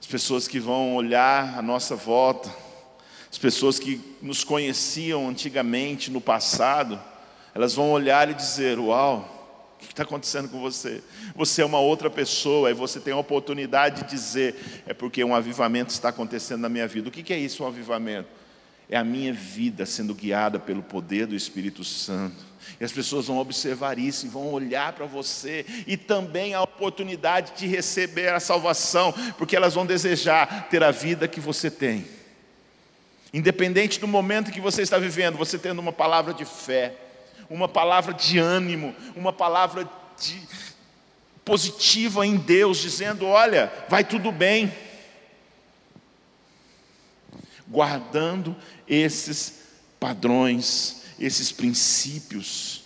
[0.00, 2.48] As pessoas que vão olhar a nossa volta,
[3.28, 7.02] as pessoas que nos conheciam antigamente, no passado,
[7.52, 11.02] elas vão olhar e dizer: Uau, o que está acontecendo com você?
[11.34, 15.34] Você é uma outra pessoa e você tem a oportunidade de dizer: É porque um
[15.34, 17.08] avivamento está acontecendo na minha vida.
[17.08, 18.41] O que é isso, um avivamento?
[18.92, 23.38] É a minha vida sendo guiada pelo poder do Espírito Santo e as pessoas vão
[23.38, 29.14] observar isso e vão olhar para você, e também a oportunidade de receber a salvação,
[29.38, 32.04] porque elas vão desejar ter a vida que você tem.
[33.32, 36.94] Independente do momento que você está vivendo, você tendo uma palavra de fé,
[37.48, 39.88] uma palavra de ânimo, uma palavra
[40.20, 40.40] de
[41.44, 44.70] positiva em Deus, dizendo: olha, vai tudo bem.
[47.72, 48.54] Guardando
[48.86, 49.62] esses
[49.98, 52.82] padrões esses princípios,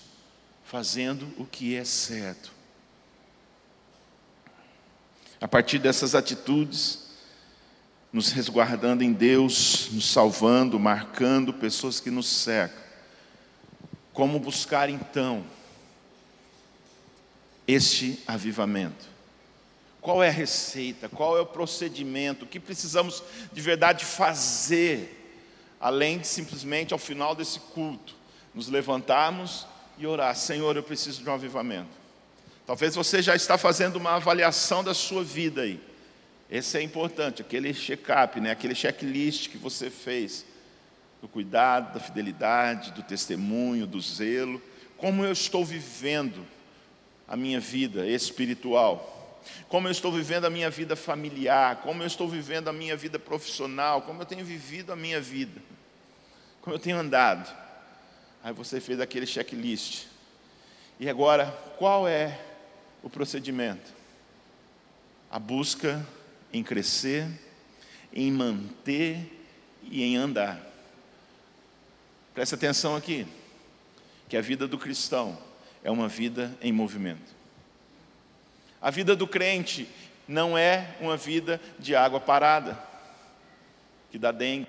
[0.64, 2.52] fazendo o que é certo.
[5.40, 7.06] A partir dessas atitudes,
[8.12, 12.84] nos resguardando em Deus, nos salvando, marcando pessoas que nos cercam.
[14.12, 15.44] Como buscar então
[17.66, 19.15] este avivamento?
[20.06, 21.08] Qual é a receita?
[21.08, 22.44] Qual é o procedimento?
[22.44, 25.34] O que precisamos de verdade fazer,
[25.80, 28.14] além de simplesmente ao final desse culto
[28.54, 29.66] nos levantarmos
[29.98, 31.90] e orar: Senhor, eu preciso de um avivamento.
[32.64, 35.80] Talvez você já está fazendo uma avaliação da sua vida aí.
[36.48, 38.52] Esse é importante, aquele check-up, né?
[38.52, 40.46] aquele checklist que você fez,
[41.20, 44.62] do cuidado, da fidelidade, do testemunho, do zelo.
[44.96, 46.46] Como eu estou vivendo
[47.26, 49.15] a minha vida espiritual?
[49.68, 51.76] Como eu estou vivendo a minha vida familiar?
[51.76, 54.02] Como eu estou vivendo a minha vida profissional?
[54.02, 55.60] Como eu tenho vivido a minha vida?
[56.60, 57.52] Como eu tenho andado?
[58.42, 60.06] Aí você fez aquele checklist.
[60.98, 61.46] E agora,
[61.78, 62.40] qual é
[63.02, 63.92] o procedimento?
[65.30, 66.06] A busca
[66.52, 67.26] em crescer,
[68.12, 69.18] em manter
[69.82, 70.60] e em andar.
[72.34, 73.26] Presta atenção aqui.
[74.28, 75.38] que a vida do cristão
[75.84, 77.35] é uma vida em movimento.
[78.86, 79.88] A vida do crente
[80.28, 82.78] não é uma vida de água parada,
[84.12, 84.68] que dá dengue.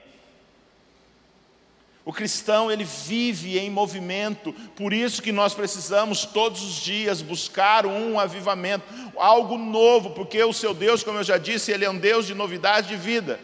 [2.04, 7.86] O cristão, ele vive em movimento, por isso que nós precisamos todos os dias buscar
[7.86, 8.86] um avivamento,
[9.18, 12.34] algo novo, porque o seu Deus, como eu já disse, ele é um Deus de
[12.34, 13.40] novidade de vida.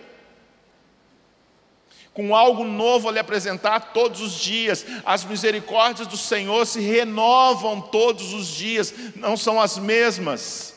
[2.14, 7.82] Com algo novo a lhe apresentar todos os dias, as misericórdias do Senhor se renovam
[7.82, 10.76] todos os dias, não são as mesmas.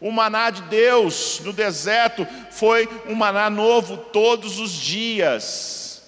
[0.00, 6.02] O maná de Deus no deserto foi um maná novo todos os dias.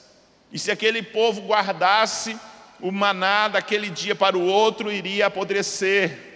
[0.52, 2.36] E se aquele povo guardasse
[2.80, 6.29] o maná daquele dia para o outro, iria apodrecer.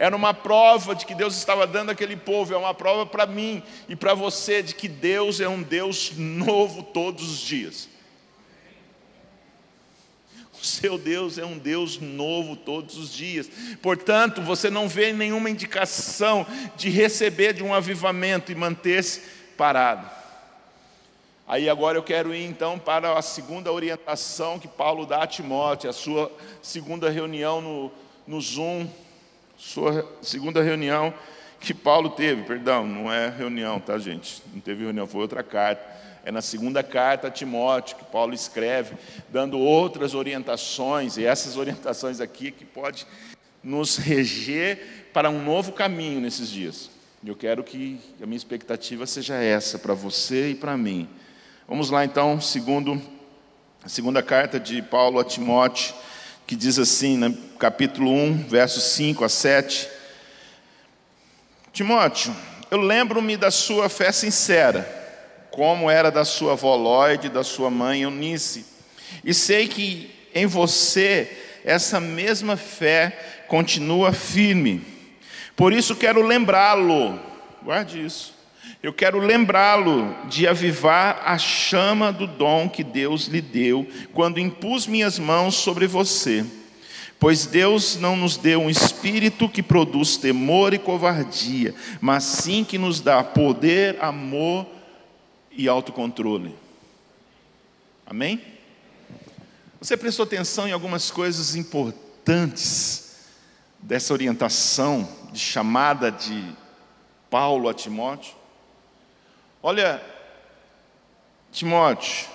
[0.00, 3.62] Era uma prova de que Deus estava dando àquele povo, é uma prova para mim
[3.86, 7.86] e para você de que Deus é um Deus novo todos os dias.
[10.54, 13.50] O seu Deus é um Deus novo todos os dias.
[13.82, 16.46] Portanto, você não vê nenhuma indicação
[16.78, 19.20] de receber de um avivamento e manter-se
[19.54, 20.08] parado.
[21.46, 25.90] Aí agora eu quero ir então para a segunda orientação que Paulo dá a Timóteo,
[25.90, 26.32] a sua
[26.62, 27.92] segunda reunião no,
[28.26, 28.88] no Zoom,
[29.62, 31.12] sua segunda reunião
[31.60, 34.42] que Paulo teve, perdão, não é reunião, tá gente?
[34.52, 35.84] Não teve reunião, foi outra carta.
[36.24, 38.96] É na segunda carta a Timóteo que Paulo escreve,
[39.28, 43.06] dando outras orientações, e essas orientações aqui que pode
[43.62, 46.90] nos reger para um novo caminho nesses dias.
[47.24, 51.06] Eu quero que a minha expectativa seja essa para você e para mim
[51.70, 53.00] Vamos lá então, segundo
[53.84, 55.94] a segunda carta de Paulo a Timóteo,
[56.50, 59.88] que diz assim, no capítulo 1, versos 5 a 7.
[61.72, 62.34] Timóteo,
[62.72, 64.82] eu lembro-me da sua fé sincera,
[65.52, 66.74] como era da sua avó
[67.28, 68.66] da sua mãe Eunice,
[69.24, 71.30] e sei que em você
[71.64, 74.84] essa mesma fé continua firme.
[75.54, 77.16] Por isso quero lembrá-lo,
[77.62, 78.34] guarde isso,
[78.82, 84.86] eu quero lembrá-lo de avivar a chama do dom que Deus lhe deu quando impus
[84.86, 86.46] minhas mãos sobre você.
[87.18, 92.78] Pois Deus não nos deu um espírito que produz temor e covardia, mas sim que
[92.78, 94.66] nos dá poder, amor
[95.52, 96.56] e autocontrole.
[98.06, 98.40] Amém?
[99.78, 103.26] Você prestou atenção em algumas coisas importantes
[103.78, 106.42] dessa orientação de chamada de
[107.28, 108.39] Paulo a Timóteo?
[109.62, 110.00] Olha,
[111.52, 112.26] Timóteo,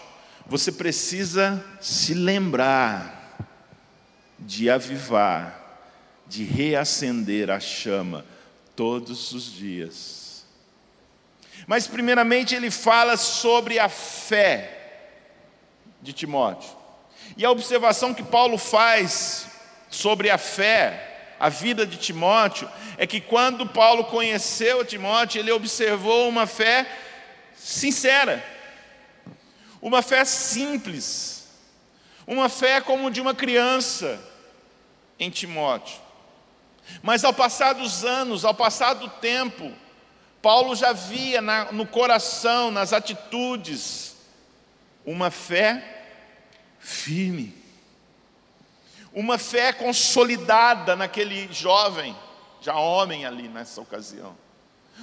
[0.46, 3.36] você precisa se lembrar
[4.38, 5.60] de avivar,
[6.28, 8.24] de reacender a chama
[8.76, 10.46] todos os dias.
[11.66, 15.08] Mas, primeiramente, ele fala sobre a fé
[16.04, 16.70] de Timóteo.
[17.36, 19.48] E a observação que Paulo faz
[19.90, 26.30] sobre a fé, a vida de Timóteo, é que quando Paulo conheceu Timóteo, ele observou
[26.30, 26.86] uma fé
[27.66, 28.46] sincera,
[29.82, 31.48] uma fé simples,
[32.28, 34.22] uma fé como de uma criança
[35.18, 36.00] em Timóteo.
[37.02, 39.74] Mas ao passar dos anos, ao passar do tempo,
[40.44, 44.16] Paulo já via na, no coração, nas atitudes,
[45.04, 46.04] uma fé
[46.78, 47.52] firme,
[49.12, 52.16] uma fé consolidada naquele jovem,
[52.62, 54.38] já homem ali nessa ocasião,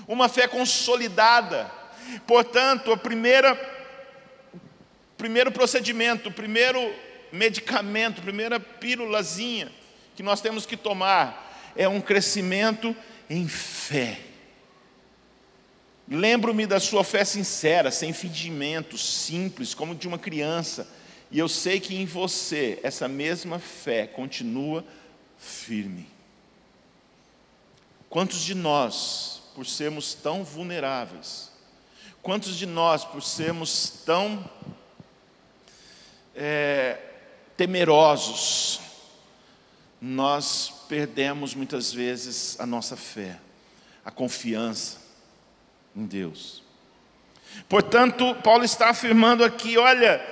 [0.06, 1.81] uma fé consolidada
[2.26, 3.54] Portanto, a primeira,
[4.54, 6.78] o primeiro procedimento, o primeiro
[7.32, 9.70] medicamento, a primeira pílulazinha
[10.14, 12.94] que nós temos que tomar é um crescimento
[13.28, 14.18] em fé.
[16.08, 20.86] Lembro-me da sua fé sincera, sem fingimento, simples, como de uma criança,
[21.30, 24.84] e eu sei que em você essa mesma fé continua
[25.38, 26.06] firme.
[28.10, 31.51] Quantos de nós, por sermos tão vulneráveis,
[32.22, 34.48] Quantos de nós, por sermos tão
[36.36, 36.96] é,
[37.56, 38.80] temerosos,
[40.00, 43.40] nós perdemos muitas vezes a nossa fé,
[44.04, 44.98] a confiança
[45.96, 46.62] em Deus.
[47.68, 50.24] Portanto, Paulo está afirmando aqui: olha,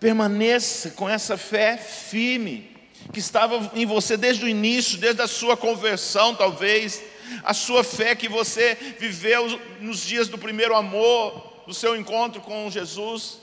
[0.00, 2.74] permaneça com essa fé firme,
[3.12, 7.11] que estava em você desde o início, desde a sua conversão, talvez,
[7.44, 9.48] a sua fé que você viveu
[9.80, 13.38] nos dias do primeiro amor, do seu encontro com Jesus,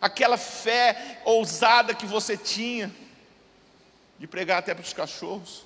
[0.00, 2.92] aquela fé ousada que você tinha,
[4.18, 5.64] de pregar até para os cachorros.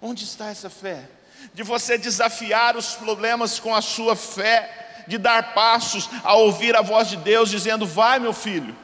[0.00, 1.08] Onde está essa fé?
[1.54, 6.82] De você desafiar os problemas com a sua fé, de dar passos a ouvir a
[6.82, 8.76] voz de Deus dizendo: Vai, meu filho,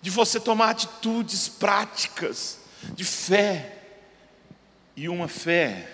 [0.00, 2.58] de você tomar atitudes práticas
[2.92, 3.73] de fé,
[4.96, 5.88] e uma fé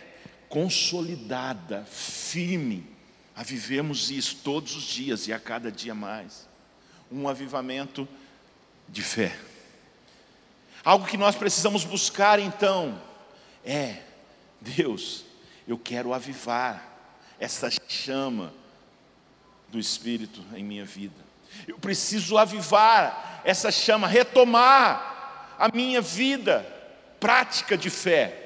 [0.48, 2.86] consolidada, firme,
[3.34, 6.48] a vivermos isso todos os dias e a cada dia mais.
[7.11, 8.07] Um avivamento
[8.88, 9.36] de fé.
[10.84, 13.01] Algo que nós precisamos buscar então
[13.64, 14.03] é,
[14.61, 15.24] Deus,
[15.66, 16.86] eu quero avivar
[17.38, 18.53] essa chama
[19.68, 21.30] do Espírito em minha vida.
[21.66, 26.61] Eu preciso avivar essa chama, retomar a minha vida
[27.18, 28.39] prática de fé,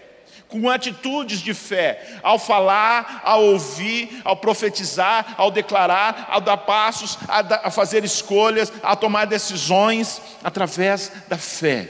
[0.48, 7.18] com atitudes de fé, ao falar, ao ouvir, ao profetizar, ao declarar, ao dar passos,
[7.28, 11.88] a, a fazer escolhas, a tomar decisões através da fé.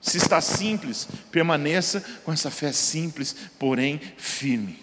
[0.00, 4.78] Se está simples, permaneça com essa fé simples, porém firme,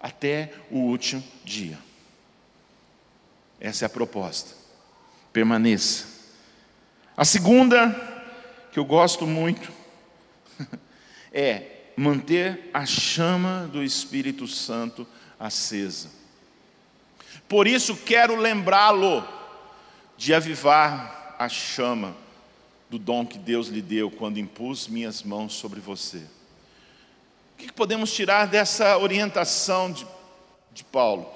[0.00, 1.78] até o último dia.
[3.60, 4.50] Essa é a proposta.
[5.32, 6.06] Permaneça.
[7.16, 7.90] A segunda,
[8.72, 9.72] que eu gosto muito,
[11.32, 15.06] é manter a chama do Espírito Santo
[15.38, 16.10] acesa.
[17.48, 19.26] Por isso quero lembrá-lo
[20.16, 22.14] de avivar a chama
[22.90, 26.18] do dom que Deus lhe deu quando impus minhas mãos sobre você.
[27.54, 30.06] O que podemos tirar dessa orientação de,
[30.72, 31.28] de Paulo?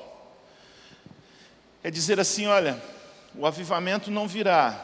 [1.82, 2.80] É dizer assim: olha,
[3.34, 4.80] o avivamento não virá,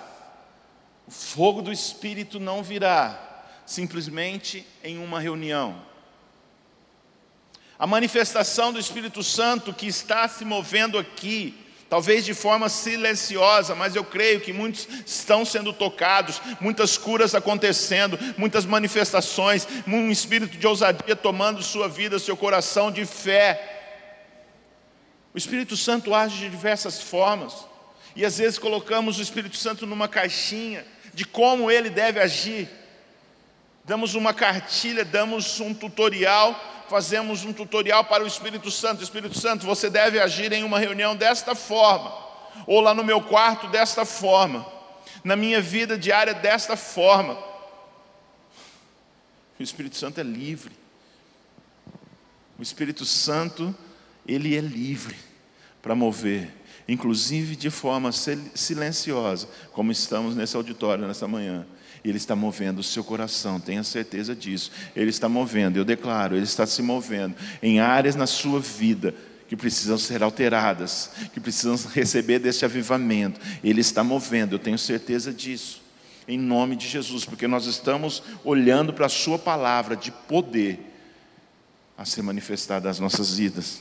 [1.06, 3.27] o fogo do Espírito não virá
[3.68, 5.78] simplesmente em uma reunião.
[7.78, 11.54] A manifestação do Espírito Santo que está se movendo aqui,
[11.86, 18.18] talvez de forma silenciosa, mas eu creio que muitos estão sendo tocados, muitas curas acontecendo,
[18.38, 23.76] muitas manifestações, um espírito de ousadia tomando sua vida, seu coração de fé.
[25.34, 27.52] O Espírito Santo age de diversas formas,
[28.16, 32.78] e às vezes colocamos o Espírito Santo numa caixinha de como ele deve agir.
[33.88, 39.02] Damos uma cartilha, damos um tutorial, fazemos um tutorial para o Espírito Santo.
[39.02, 42.14] Espírito Santo, você deve agir em uma reunião desta forma,
[42.66, 44.70] ou lá no meu quarto desta forma,
[45.24, 47.42] na minha vida diária desta forma.
[49.58, 50.76] O Espírito Santo é livre.
[52.58, 53.74] O Espírito Santo,
[54.26, 55.16] ele é livre
[55.80, 56.52] para mover,
[56.86, 61.66] inclusive de forma silenciosa, como estamos nesse auditório nessa manhã.
[62.04, 64.70] Ele está movendo o seu coração, tenha certeza disso.
[64.94, 69.14] Ele está movendo, eu declaro, ele está se movendo em áreas na sua vida
[69.48, 73.40] que precisam ser alteradas, que precisam receber desse avivamento.
[73.64, 75.82] Ele está movendo, eu tenho certeza disso.
[76.26, 80.78] Em nome de Jesus, porque nós estamos olhando para a sua palavra de poder
[81.96, 83.80] a ser manifestada nas nossas vidas.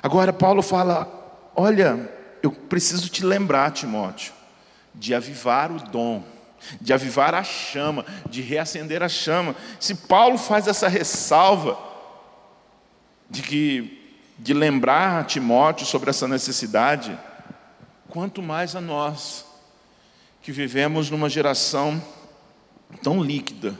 [0.00, 1.04] Agora Paulo fala:
[1.54, 2.10] "Olha,
[2.42, 4.32] eu preciso te lembrar, Timóteo,
[4.94, 6.22] de avivar o dom
[6.80, 9.54] de avivar a chama, de reacender a chama.
[9.80, 11.78] Se Paulo faz essa ressalva
[13.28, 13.98] de que
[14.38, 17.18] de lembrar a Timóteo sobre essa necessidade,
[18.08, 19.46] quanto mais a nós
[20.40, 22.02] que vivemos numa geração
[23.02, 23.78] tão líquida,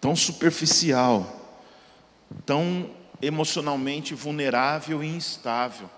[0.00, 1.40] tão superficial,
[2.44, 5.88] tão emocionalmente vulnerável e instável.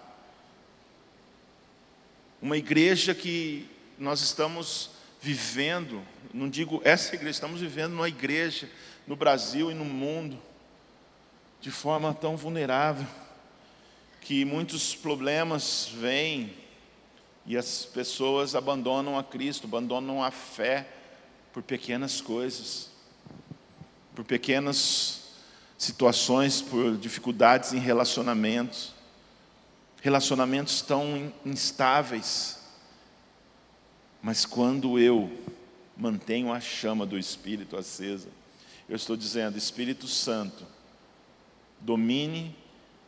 [2.45, 3.67] Uma igreja que
[3.99, 8.69] nós estamos vivendo, não digo essa igreja, estamos vivendo numa igreja
[9.07, 10.39] no Brasil e no mundo
[11.59, 13.07] de forma tão vulnerável
[14.21, 16.55] que muitos problemas vêm
[17.47, 20.87] e as pessoas abandonam a Cristo, abandonam a fé
[21.51, 22.91] por pequenas coisas,
[24.15, 25.31] por pequenas
[25.79, 28.94] situações, por dificuldades em relacionamentos,
[30.05, 32.63] relacionamentos tão instáveis
[34.25, 35.31] mas quando eu
[35.95, 38.29] mantenho a chama do Espírito acesa,
[38.89, 40.67] eu estou dizendo: Espírito Santo,
[41.79, 42.57] domine,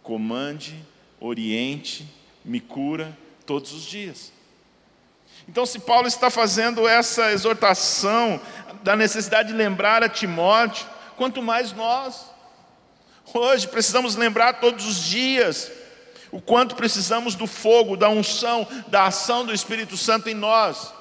[0.03, 0.79] comande,
[1.19, 2.07] oriente,
[2.45, 3.17] me cura
[3.47, 4.31] todos os dias.
[5.49, 8.39] Então, se Paulo está fazendo essa exortação
[8.83, 10.87] da necessidade de lembrar a Timóteo,
[11.17, 12.27] quanto mais nós,
[13.33, 15.73] hoje precisamos lembrar todos os dias
[16.31, 20.93] o quanto precisamos do fogo, da unção, da ação do Espírito Santo em nós.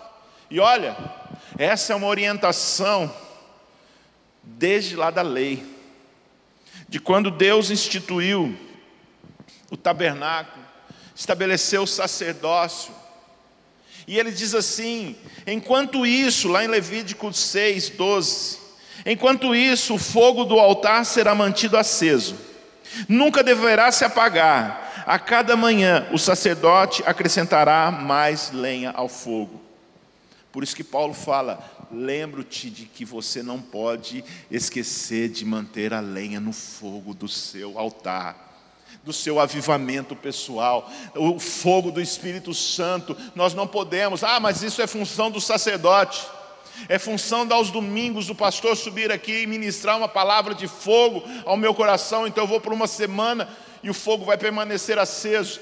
[0.50, 0.96] E olha,
[1.58, 3.14] essa é uma orientação
[4.44, 5.66] desde lá da lei,
[6.88, 8.56] de quando Deus instituiu
[9.72, 10.64] o tabernáculo,
[11.16, 12.94] estabeleceu o sacerdócio.
[14.08, 15.16] E ele diz assim:
[15.48, 18.60] enquanto isso, lá em Levítico 6, 12,
[19.06, 22.36] enquanto isso, o fogo do altar será mantido aceso,
[23.10, 29.62] nunca deverá se apagar, a cada manhã o sacerdote acrescentará mais lenha ao fogo.
[30.52, 31.60] Por isso que Paulo fala:
[31.92, 37.78] lembro-te de que você não pode esquecer de manter a lenha no fogo do seu
[37.78, 38.44] altar
[39.04, 43.16] do seu avivamento pessoal, o fogo do Espírito Santo.
[43.36, 46.26] Nós não podemos, ah, mas isso é função do sacerdote.
[46.90, 51.56] É função aos domingos o pastor subir aqui e ministrar uma palavra de fogo ao
[51.56, 52.26] meu coração.
[52.28, 53.48] Então eu vou por uma semana
[53.86, 55.62] e o fogo vai permanecer aceso.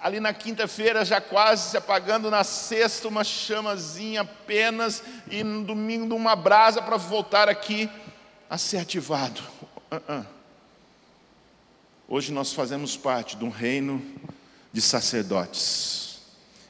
[0.00, 6.16] Ali na quinta-feira, já quase se apagando, na sexta, uma chamazinha apenas, e no domingo,
[6.16, 7.86] uma brasa para voltar aqui
[8.48, 9.42] a ser ativado.
[9.92, 10.26] Uh -uh.
[12.08, 14.02] Hoje nós fazemos parte de um reino
[14.72, 16.20] de sacerdotes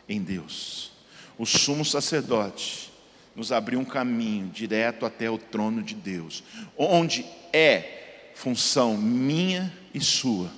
[0.08, 0.90] em Deus.
[1.38, 2.92] O sumo sacerdote
[3.36, 6.42] nos abriu um caminho direto até o trono de Deus,
[6.76, 10.50] onde é função minha e sua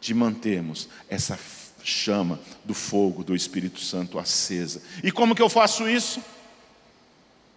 [0.00, 1.38] de mantermos essa
[1.82, 4.82] chama do fogo do Espírito Santo acesa.
[5.02, 6.22] E como que eu faço isso?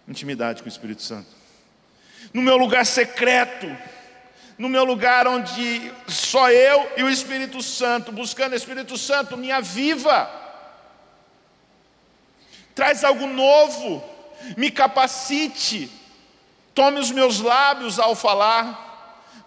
[0.06, 1.28] Intimidade com o Espírito Santo.
[2.32, 3.66] No meu lugar secreto,
[4.58, 9.50] no meu lugar onde só eu e o Espírito Santo, buscando o Espírito Santo, me
[9.50, 10.30] aviva,
[12.74, 14.16] traz algo novo
[14.56, 15.90] me capacite,
[16.74, 18.85] tome os meus lábios ao falar,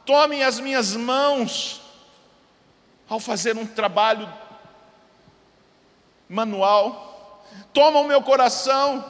[0.06, 1.82] tome as minhas mãos
[3.08, 4.32] ao fazer um trabalho
[6.28, 9.04] manual, toma o meu coração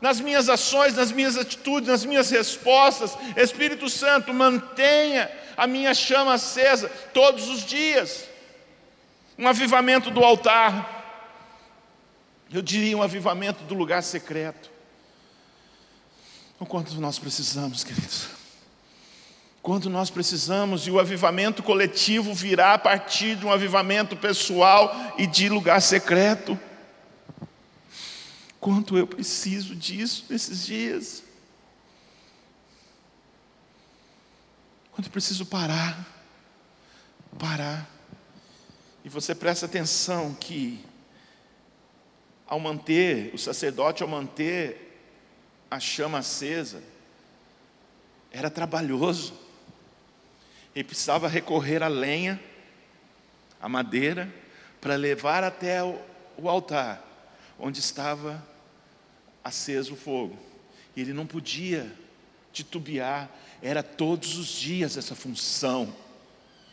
[0.00, 3.16] nas minhas ações, nas minhas atitudes, nas minhas respostas.
[3.36, 8.28] Espírito Santo, mantenha a minha chama acesa todos os dias.
[9.38, 11.02] Um avivamento do altar.
[12.52, 14.70] Eu diria um avivamento do lugar secreto.
[16.58, 18.33] O quanto nós precisamos, queridos.
[19.64, 25.26] Quanto nós precisamos, e o avivamento coletivo virá a partir de um avivamento pessoal e
[25.26, 26.60] de lugar secreto.
[28.60, 31.22] Quanto eu preciso disso nesses dias.
[34.92, 35.98] Quanto eu preciso parar.
[37.38, 37.88] Parar.
[39.02, 40.84] E você presta atenção que,
[42.46, 45.00] ao manter, o sacerdote, ao manter
[45.70, 46.82] a chama acesa,
[48.30, 49.42] era trabalhoso.
[50.74, 52.40] Ele precisava recorrer à lenha,
[53.60, 54.32] à madeira,
[54.80, 57.02] para levar até o, altar,
[57.58, 58.44] onde estava
[59.42, 60.38] aceso o fogo.
[60.94, 61.90] E ele não podia
[62.52, 63.30] titubear,
[63.62, 65.94] era todos os dias essa função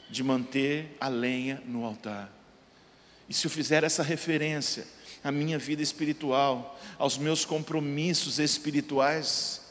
[0.09, 2.29] de manter a lenha no altar.
[3.29, 4.85] E se eu fizer essa referência,
[5.23, 9.61] a minha vida espiritual, aos meus compromissos espirituais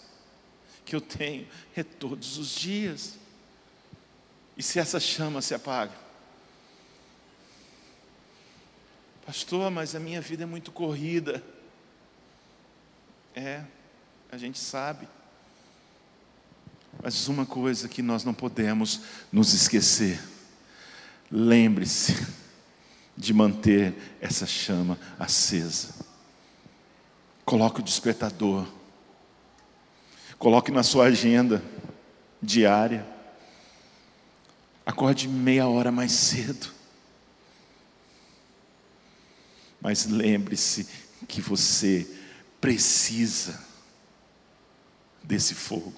[0.84, 3.19] que eu tenho é todos os dias.
[4.60, 5.94] E se essa chama se apaga?
[9.24, 11.42] Pastor, mas a minha vida é muito corrida.
[13.34, 13.62] É,
[14.30, 15.08] a gente sabe.
[17.02, 19.00] Mas uma coisa que nós não podemos
[19.32, 20.20] nos esquecer:
[21.32, 22.14] lembre-se
[23.16, 25.94] de manter essa chama acesa.
[27.46, 28.68] Coloque o despertador.
[30.38, 31.62] Coloque na sua agenda
[32.42, 33.19] diária.
[34.84, 36.68] Acorde meia hora mais cedo.
[39.80, 40.88] Mas lembre-se
[41.26, 42.06] que você
[42.60, 43.58] precisa
[45.22, 45.94] desse fogo.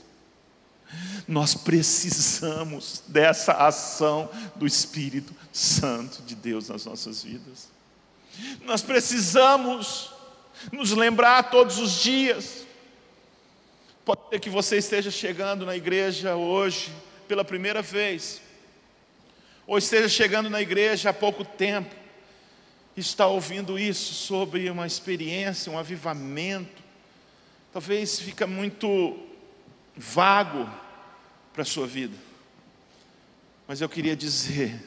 [1.27, 7.69] Nós precisamos dessa ação do Espírito Santo de Deus nas nossas vidas.
[8.65, 10.13] Nós precisamos
[10.71, 12.67] nos lembrar todos os dias.
[14.05, 16.93] Pode ser que você esteja chegando na igreja hoje
[17.27, 18.43] pela primeira vez,
[19.67, 21.95] ou esteja chegando na igreja há pouco tempo,
[22.97, 26.83] está ouvindo isso sobre uma experiência, um avivamento.
[27.73, 29.19] Talvez fica muito
[29.97, 30.69] vago
[31.53, 32.17] para a sua vida.
[33.67, 34.79] Mas eu queria dizer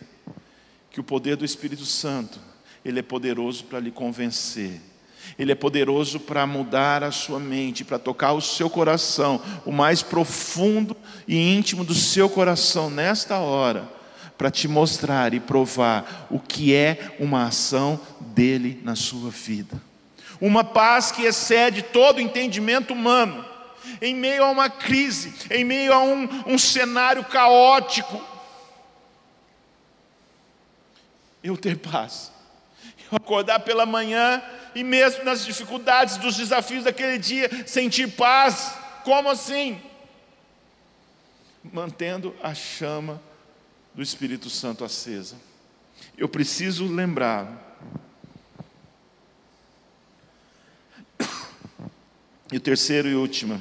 [0.91, 2.39] que o poder do Espírito Santo,
[2.83, 4.79] ele é poderoso para lhe convencer.
[5.39, 10.03] Ele é poderoso para mudar a sua mente, para tocar o seu coração, o mais
[10.03, 10.95] profundo
[11.27, 13.91] e íntimo do seu coração nesta hora,
[14.37, 19.81] para te mostrar e provar o que é uma ação dele na sua vida.
[20.41, 23.45] Uma paz que excede todo entendimento humano
[24.01, 28.21] em meio a uma crise, em meio a um, um cenário caótico,
[31.43, 32.31] eu ter paz.
[33.11, 34.41] Eu acordar pela manhã
[34.73, 38.75] e mesmo nas dificuldades, dos desafios daquele dia, sentir paz.
[39.03, 39.79] Como assim?
[41.63, 43.21] Mantendo a chama
[43.95, 45.37] do Espírito Santo acesa.
[46.17, 47.63] Eu preciso lembrar
[52.51, 53.59] E o terceiro e último,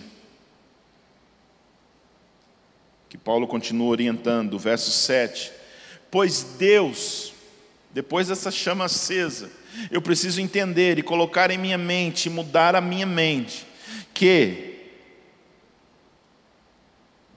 [3.09, 5.51] que Paulo continua orientando, verso 7.
[6.11, 7.32] Pois Deus,
[7.93, 9.51] depois dessa chama acesa,
[9.91, 13.66] eu preciso entender e colocar em minha mente, mudar a minha mente,
[14.12, 14.80] que,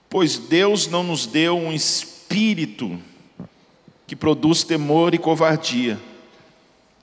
[0.10, 2.17] pois Deus não nos deu um espírito
[4.06, 6.00] que produz temor e covardia,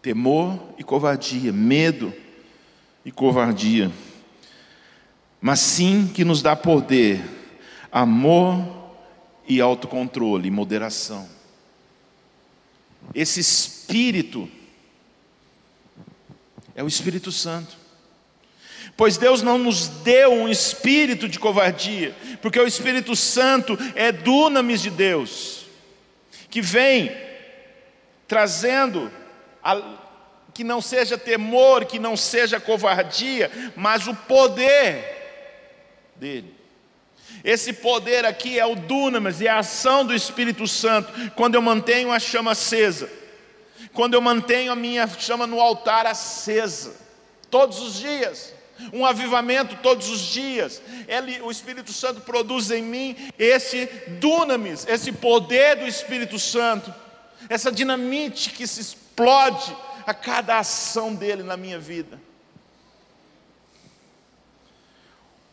[0.00, 2.12] temor e covardia, medo
[3.04, 3.90] e covardia,
[5.40, 7.22] mas sim que nos dá poder,
[7.92, 8.64] amor
[9.46, 11.28] e autocontrole, moderação.
[13.14, 14.48] Esse espírito
[16.74, 17.83] é o Espírito Santo.
[18.96, 24.80] Pois Deus não nos deu um espírito de covardia, porque o Espírito Santo é dunamis
[24.80, 25.66] de Deus,
[26.48, 27.10] que vem
[28.28, 29.10] trazendo
[29.62, 29.82] a,
[30.52, 35.04] que não seja temor, que não seja covardia, mas o poder
[36.16, 36.54] dele.
[37.42, 42.12] Esse poder aqui é o dunamis, é a ação do Espírito Santo, quando eu mantenho
[42.12, 43.24] a chama acesa
[43.94, 46.96] quando eu mantenho a minha chama no altar acesa,
[47.48, 48.52] todos os dias,
[48.92, 53.86] um avivamento todos os dias, Ele, o Espírito Santo produz em mim esse
[54.20, 56.92] dunamis, esse poder do Espírito Santo,
[57.48, 62.20] essa dinamite que se explode a cada ação dele na minha vida.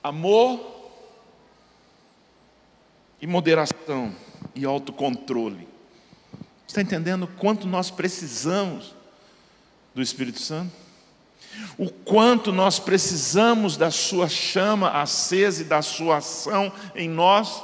[0.04, 0.60] Amor
[3.22, 4.16] e moderação
[4.56, 5.72] e autocontrole
[6.72, 8.96] Está entendendo quanto nós precisamos
[9.94, 10.72] do Espírito Santo?
[11.78, 17.64] O quanto nós precisamos da Sua chama acesa e da Sua ação em nós?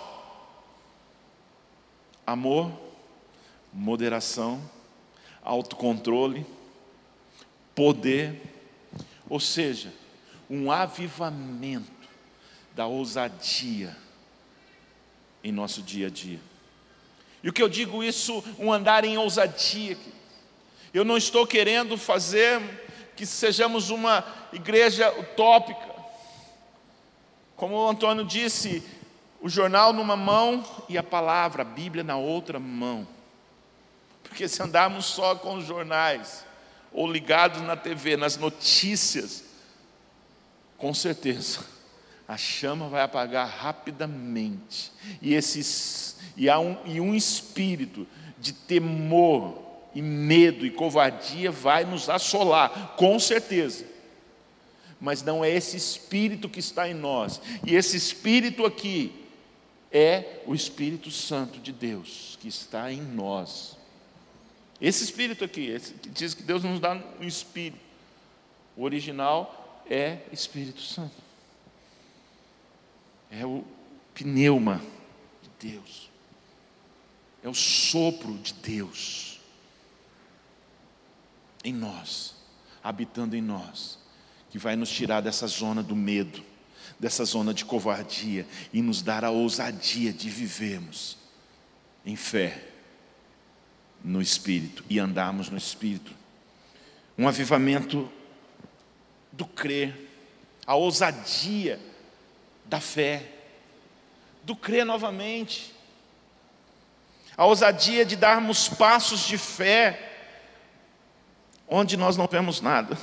[2.25, 2.71] Amor,
[3.71, 4.61] moderação,
[5.43, 6.45] autocontrole,
[7.73, 8.41] poder,
[9.29, 9.93] ou seja,
[10.49, 11.91] um avivamento
[12.75, 13.95] da ousadia
[15.43, 16.39] em nosso dia a dia.
[17.43, 19.97] E o que eu digo isso, um andar em ousadia.
[20.93, 22.59] Eu não estou querendo fazer
[23.17, 25.97] que sejamos uma igreja utópica.
[27.55, 28.83] Como o Antônio disse,
[29.41, 33.07] o jornal numa mão e a palavra, a Bíblia na outra mão.
[34.21, 36.45] Porque se andarmos só com os jornais,
[36.93, 39.43] ou ligados na TV, nas notícias,
[40.77, 41.59] com certeza,
[42.27, 44.91] a chama vai apagar rapidamente.
[45.21, 48.05] E esses e, há um, e um espírito
[48.37, 49.66] de temor
[49.97, 53.83] e medo e covardia vai nos assolar, com certeza.
[55.01, 59.11] Mas não é esse espírito que está em nós, e esse espírito aqui
[59.91, 63.75] é o Espírito Santo de Deus que está em nós.
[64.79, 67.79] Esse espírito aqui, esse que diz que Deus nos dá um espírito,
[68.75, 71.15] o original é Espírito Santo,
[73.31, 73.63] é o
[74.13, 74.79] pneuma
[75.41, 76.07] de Deus.
[77.43, 79.26] É o sopro de Deus
[81.63, 82.35] em nós,
[82.83, 83.97] habitando em nós,
[84.49, 86.43] que vai nos tirar dessa zona do medo,
[86.99, 91.17] dessa zona de covardia e nos dar a ousadia de vivermos
[92.05, 92.63] em fé
[94.03, 96.13] no Espírito e andarmos no Espírito.
[97.17, 98.09] Um avivamento
[99.31, 100.09] do crer,
[100.65, 101.79] a ousadia
[102.65, 103.31] da fé,
[104.43, 105.77] do crer novamente
[107.37, 110.16] a ousadia de darmos passos de fé
[111.67, 112.97] onde nós não vemos nada,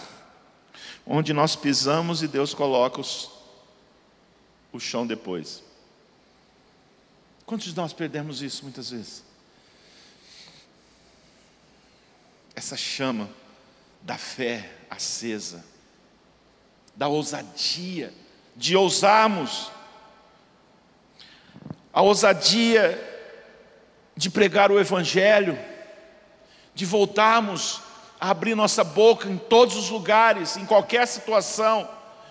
[1.06, 3.30] onde nós pisamos e Deus coloca os,
[4.72, 5.62] o chão depois.
[7.44, 9.22] Quantos de nós perdemos isso muitas vezes?
[12.56, 13.28] Essa chama
[14.00, 15.64] da fé acesa,
[16.96, 18.14] da ousadia,
[18.56, 19.70] de ousarmos,
[21.92, 23.12] a ousadia
[24.16, 25.58] de pregar o Evangelho,
[26.74, 27.83] de voltarmos
[28.30, 31.86] abrir nossa boca em todos os lugares, em qualquer situação,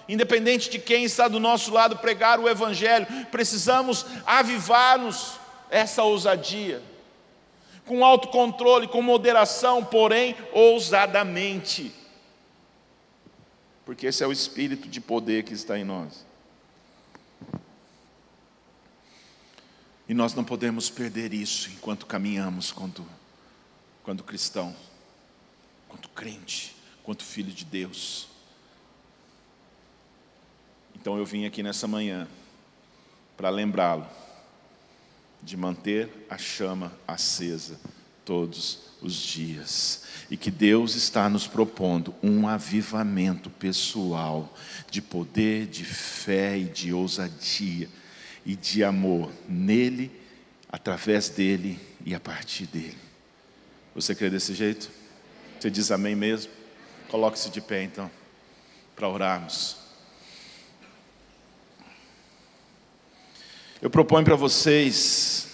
[0.10, 5.40] independente de quem está do nosso lado, pregar o Evangelho, precisamos avivar-nos
[5.70, 6.82] essa ousadia,
[7.86, 11.94] com autocontrole, com moderação, porém ousadamente,
[13.86, 16.26] porque esse é o espírito de poder que está em nós.
[20.10, 23.06] E nós não podemos perder isso enquanto caminhamos quanto,
[24.04, 24.76] quanto cristão,
[25.94, 28.28] quanto crente, quanto filho de Deus.
[30.96, 32.28] Então eu vim aqui nessa manhã
[33.38, 34.08] para lembrá-lo
[35.44, 37.80] de manter a chama acesa
[38.26, 40.04] todos os dias.
[40.32, 44.52] E que Deus está nos propondo um avivamento pessoal
[44.90, 47.88] de poder, de fé e de ousadia
[48.44, 50.12] e de amor nele,
[50.70, 52.98] através dele e a partir dele.
[53.94, 55.03] Você crê desse jeito?
[55.64, 56.52] Você diz amém mesmo?
[57.08, 58.12] Coloque-se de pé então,
[58.98, 59.78] para orarmos.
[63.82, 65.48] Eu proponho para vocês,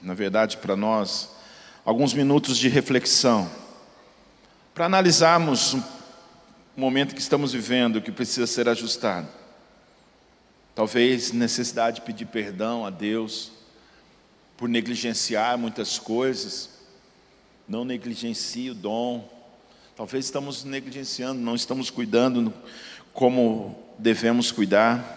[0.00, 1.30] na verdade para nós,
[1.84, 3.50] alguns minutos de reflexão,
[4.72, 5.82] para analisarmos o
[6.76, 9.26] momento que estamos vivendo, que precisa ser ajustado.
[10.72, 13.50] Talvez necessidade de pedir perdão a Deus
[14.56, 16.70] por negligenciar muitas coisas,
[17.68, 19.36] não negligencie o dom.
[19.98, 22.54] Talvez estamos negligenciando, não estamos cuidando
[23.12, 25.16] como devemos cuidar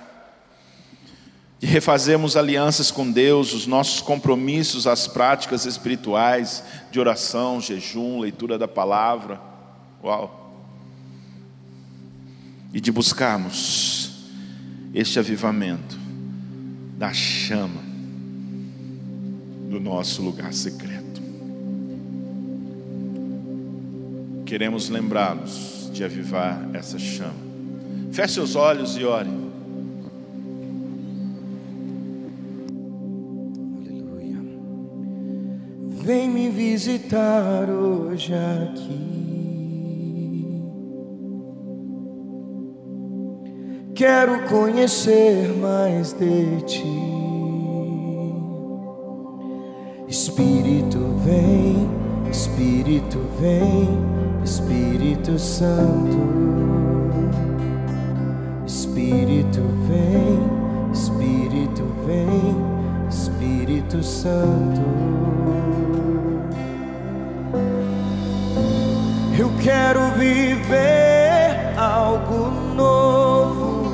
[1.59, 8.57] de refazermos alianças com Deus, os nossos compromissos, as práticas espirituais de oração, jejum, leitura
[8.57, 9.39] da palavra.
[10.03, 10.51] Uau!
[12.73, 14.31] E de buscarmos
[14.95, 15.95] este avivamento
[16.97, 17.83] da chama
[19.69, 21.20] do nosso lugar secreto.
[24.51, 27.31] Queremos lembrá-los de avivar essa chama.
[28.11, 29.29] Feche seus olhos e ore.
[36.03, 39.01] Vem me visitar hoje aqui.
[43.95, 46.83] Quero conhecer mais de ti.
[50.09, 51.89] Espírito vem,
[52.29, 56.17] Espírito vem, Espírito Santo.
[58.65, 62.55] Espírito vem, Espírito vem,
[63.09, 64.81] Espírito Santo.
[69.37, 73.91] Eu quero viver algo novo.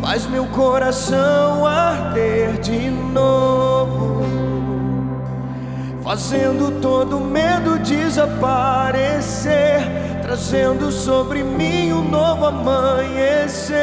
[0.00, 3.71] Faz meu coração arder de novo,
[6.12, 9.80] fazendo todo medo desaparecer,
[10.20, 13.78] trazendo sobre mim um novo amanhecer.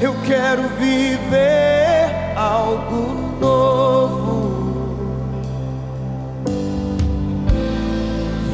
[0.00, 4.86] Eu quero viver algo novo.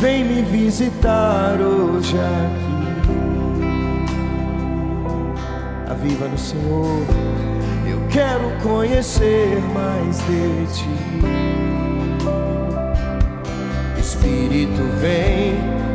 [0.01, 2.65] Vem me visitar hoje aqui.
[5.91, 7.05] Aviva no Senhor.
[8.17, 10.89] Quero conhecer mais de ti.
[14.01, 15.53] Espírito vem,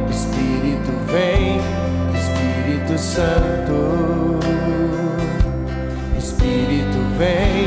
[0.08, 1.60] Espírito vem,
[2.14, 4.38] Espírito Santo.
[6.16, 7.66] Espírito vem,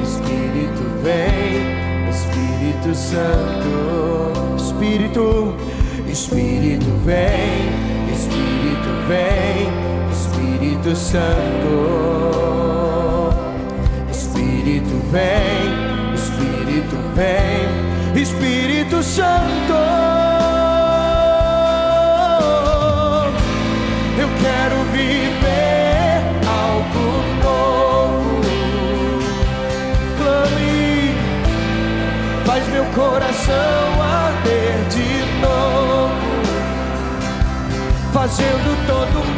[0.00, 4.54] Espírito vem, Espírito Santo.
[4.56, 5.56] Espírito,
[6.08, 7.66] Espírito vem,
[8.12, 9.66] Espírito vem,
[10.12, 12.57] Espírito Santo.
[14.68, 19.72] Espírito vem, Espírito vem, Espírito Santo.
[24.18, 28.42] Eu quero viver algo novo.
[30.18, 31.14] Clame,
[32.44, 36.42] faz meu coração arder de novo,
[38.12, 39.37] fazendo todo medo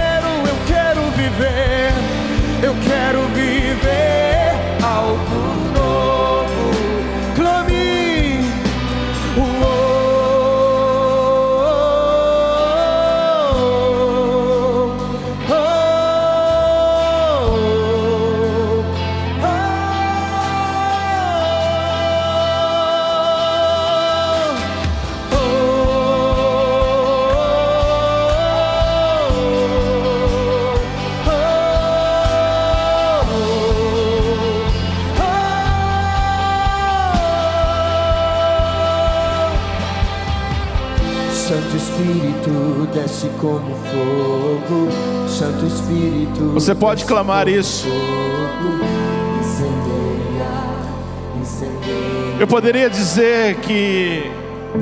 [46.53, 47.87] Você pode clamar isso.
[52.39, 54.23] Eu poderia dizer que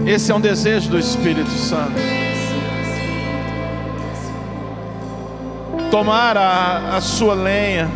[0.06, 1.94] esse é um desejo do Espírito Santo.
[5.92, 7.90] Tomar a, a sua lenha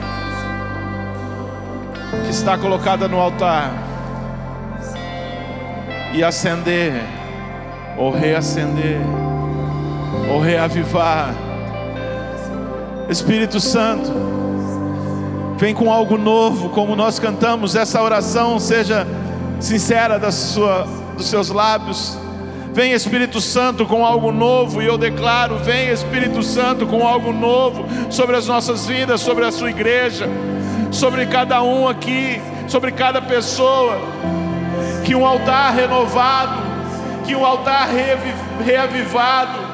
[2.26, 3.72] que está colocada no altar
[6.14, 6.94] e acender,
[7.98, 9.00] ou reacender,
[10.30, 11.34] ou reavivar.
[13.14, 14.12] Espírito Santo,
[15.58, 19.08] vem com algo novo, como nós cantamos, essa oração seja
[19.60, 22.18] sincera da sua, dos seus lábios.
[22.74, 27.86] Vem Espírito Santo com algo novo, e eu declaro: vem Espírito Santo com algo novo
[28.10, 30.28] sobre as nossas vidas, sobre a sua igreja,
[30.90, 34.00] sobre cada um aqui, sobre cada pessoa.
[35.06, 36.64] Que um altar renovado,
[37.28, 37.90] que um altar
[38.66, 39.73] reavivado,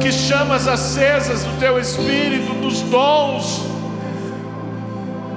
[0.00, 3.64] que chamas acesas do teu Espírito, dos dons,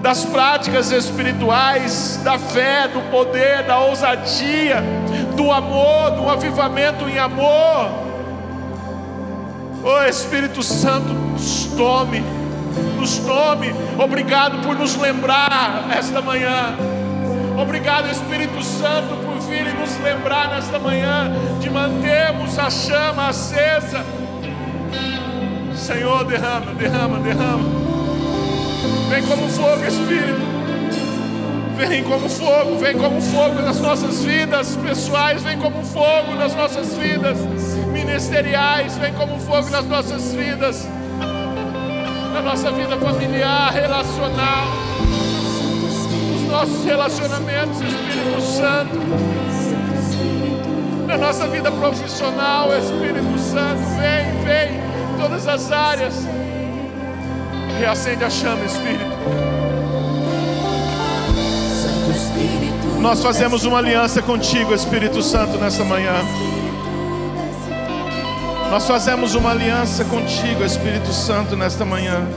[0.01, 4.83] das práticas espirituais, da fé, do poder, da ousadia,
[5.35, 7.89] do amor, do avivamento em amor.
[9.83, 12.23] Oh Espírito Santo, nos tome,
[12.97, 13.73] nos tome.
[13.97, 16.75] Obrigado por nos lembrar esta manhã.
[17.57, 24.03] Obrigado, Espírito Santo, por vir e nos lembrar nesta manhã de mantermos a chama acesa.
[25.75, 27.69] Senhor, derrama, derrama, derrama.
[29.09, 30.49] Vem como fogo, Espírito.
[31.79, 36.93] Vem como fogo, vem como fogo nas nossas vidas pessoais, vem como fogo nas nossas
[36.95, 37.37] vidas
[37.93, 40.85] ministeriais, vem como fogo nas nossas vidas,
[42.33, 44.67] na nossa vida familiar, relacional,
[46.33, 49.58] nos nossos relacionamentos, Espírito Santo,
[51.09, 54.79] na nossa vida profissional, Espírito Santo, vem, vem,
[55.19, 56.13] todas as áreas.
[57.79, 59.09] Reacende a chama, Espírito.
[62.99, 66.13] Nós fazemos uma aliança contigo, Espírito Santo, nessa manhã.
[68.69, 72.27] Nós fazemos uma aliança contigo, Espírito Santo, nesta manhã.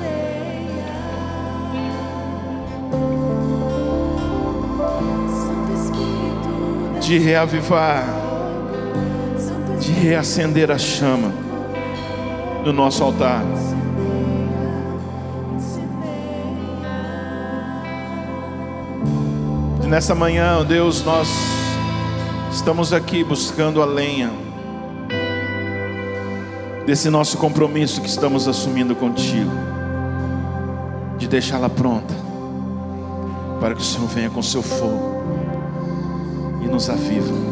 [7.00, 8.21] De reavivar,
[9.82, 11.32] de reacender a chama
[12.64, 13.44] do nosso altar.
[19.92, 21.28] nessa manhã, Deus, nós
[22.50, 24.32] estamos aqui buscando a lenha
[26.86, 29.50] desse nosso compromisso que estamos assumindo contigo,
[31.18, 32.14] de deixá-la pronta,
[33.60, 35.22] para que o Senhor venha com seu fogo
[36.62, 37.51] e nos aviva,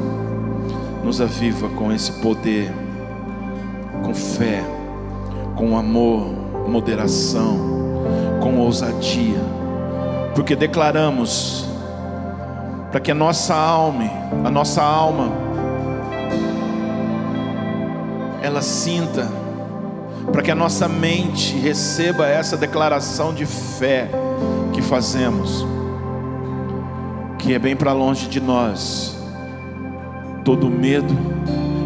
[1.04, 2.72] nos aviva com esse poder,
[4.02, 4.62] com fé,
[5.56, 6.30] com amor,
[6.68, 7.56] moderação,
[8.40, 9.40] com ousadia,
[10.34, 11.68] porque declaramos
[12.90, 14.04] para que a nossa alma,
[14.44, 15.30] a nossa alma,
[18.42, 19.28] ela sinta,
[20.32, 24.08] para que a nossa mente receba essa declaração de fé
[24.72, 25.64] que fazemos,
[27.38, 29.19] que é bem para longe de nós
[30.44, 31.14] todo medo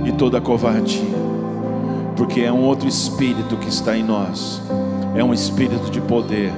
[0.05, 1.15] e toda covardia,
[2.17, 4.63] porque é um outro espírito que está em nós,
[5.15, 6.53] é um espírito de poder,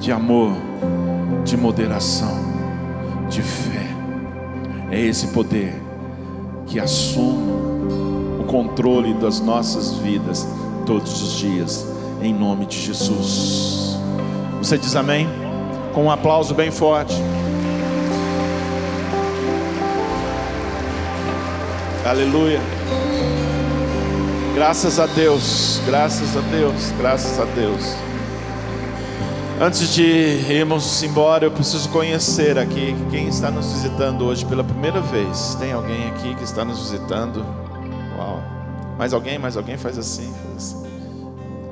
[0.00, 0.52] de amor,
[1.44, 2.46] de moderação
[3.28, 3.86] de fé.
[4.90, 5.74] É esse poder
[6.66, 7.52] que assume
[8.40, 10.46] o controle das nossas vidas
[10.84, 11.86] todos os dias,
[12.22, 13.98] em nome de Jesus.
[14.58, 15.28] Você diz amém?
[15.92, 17.14] Com um aplauso bem forte.
[22.06, 22.60] Aleluia.
[24.54, 27.82] Graças a Deus, graças a Deus, graças a Deus.
[29.60, 35.00] Antes de irmos embora, eu preciso conhecer aqui quem está nos visitando hoje pela primeira
[35.00, 35.56] vez.
[35.56, 37.44] Tem alguém aqui que está nos visitando?
[38.16, 38.40] Uau!
[38.96, 39.36] Mais alguém?
[39.36, 40.32] Mais alguém faz assim?
[40.44, 40.86] Faz assim.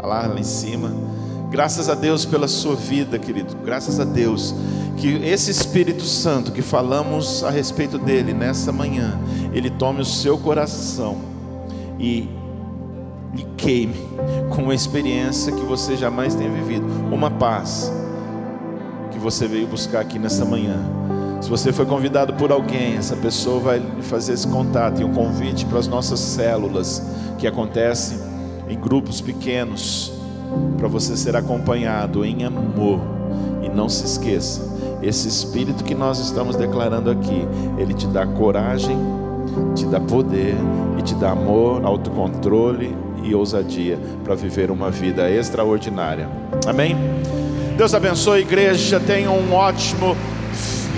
[0.03, 0.91] Lá, lá em cima.
[1.55, 3.55] Graças a Deus pela sua vida, querido.
[3.65, 4.53] Graças a Deus
[4.97, 9.17] que esse Espírito Santo que falamos a respeito dele nessa manhã,
[9.53, 11.17] ele tome o seu coração
[11.97, 12.29] e
[13.33, 13.95] lhe queime
[14.51, 17.89] com uma experiência que você jamais tenha vivido, uma paz
[19.13, 20.77] que você veio buscar aqui nessa manhã.
[21.41, 25.65] Se você foi convidado por alguém, essa pessoa vai fazer esse contato e um convite
[25.67, 27.01] para as nossas células
[27.39, 28.19] que acontecem
[28.69, 30.24] em grupos pequenos,
[30.77, 33.01] para você ser acompanhado em amor.
[33.63, 37.47] E não se esqueça, esse espírito que nós estamos declarando aqui,
[37.79, 38.97] ele te dá coragem,
[39.75, 40.55] te dá poder
[40.99, 46.29] e te dá amor, autocontrole e ousadia para viver uma vida extraordinária.
[46.67, 46.97] Amém?
[47.77, 50.17] Deus abençoe a igreja, tenha um ótimo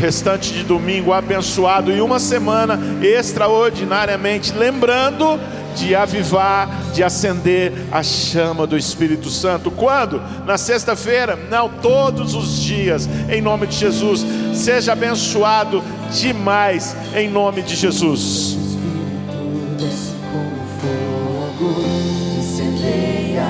[0.00, 4.52] restante de domingo abençoado e uma semana extraordinariamente.
[4.52, 5.40] Lembrando
[5.76, 9.70] de avivar, de acender a chama do Espírito Santo.
[9.70, 10.20] Quando?
[10.44, 11.38] Na sexta-feira?
[11.50, 14.24] Não, todos os dias, em nome de Jesus.
[14.54, 18.56] Seja abençoado demais, em nome de Jesus.
[22.38, 23.44] Incendeia,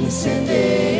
[0.00, 0.96] incendeia.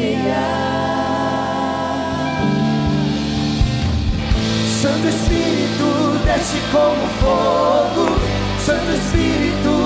[4.81, 8.21] Santo Espírito desce como fogo.
[8.65, 9.86] Santo Espírito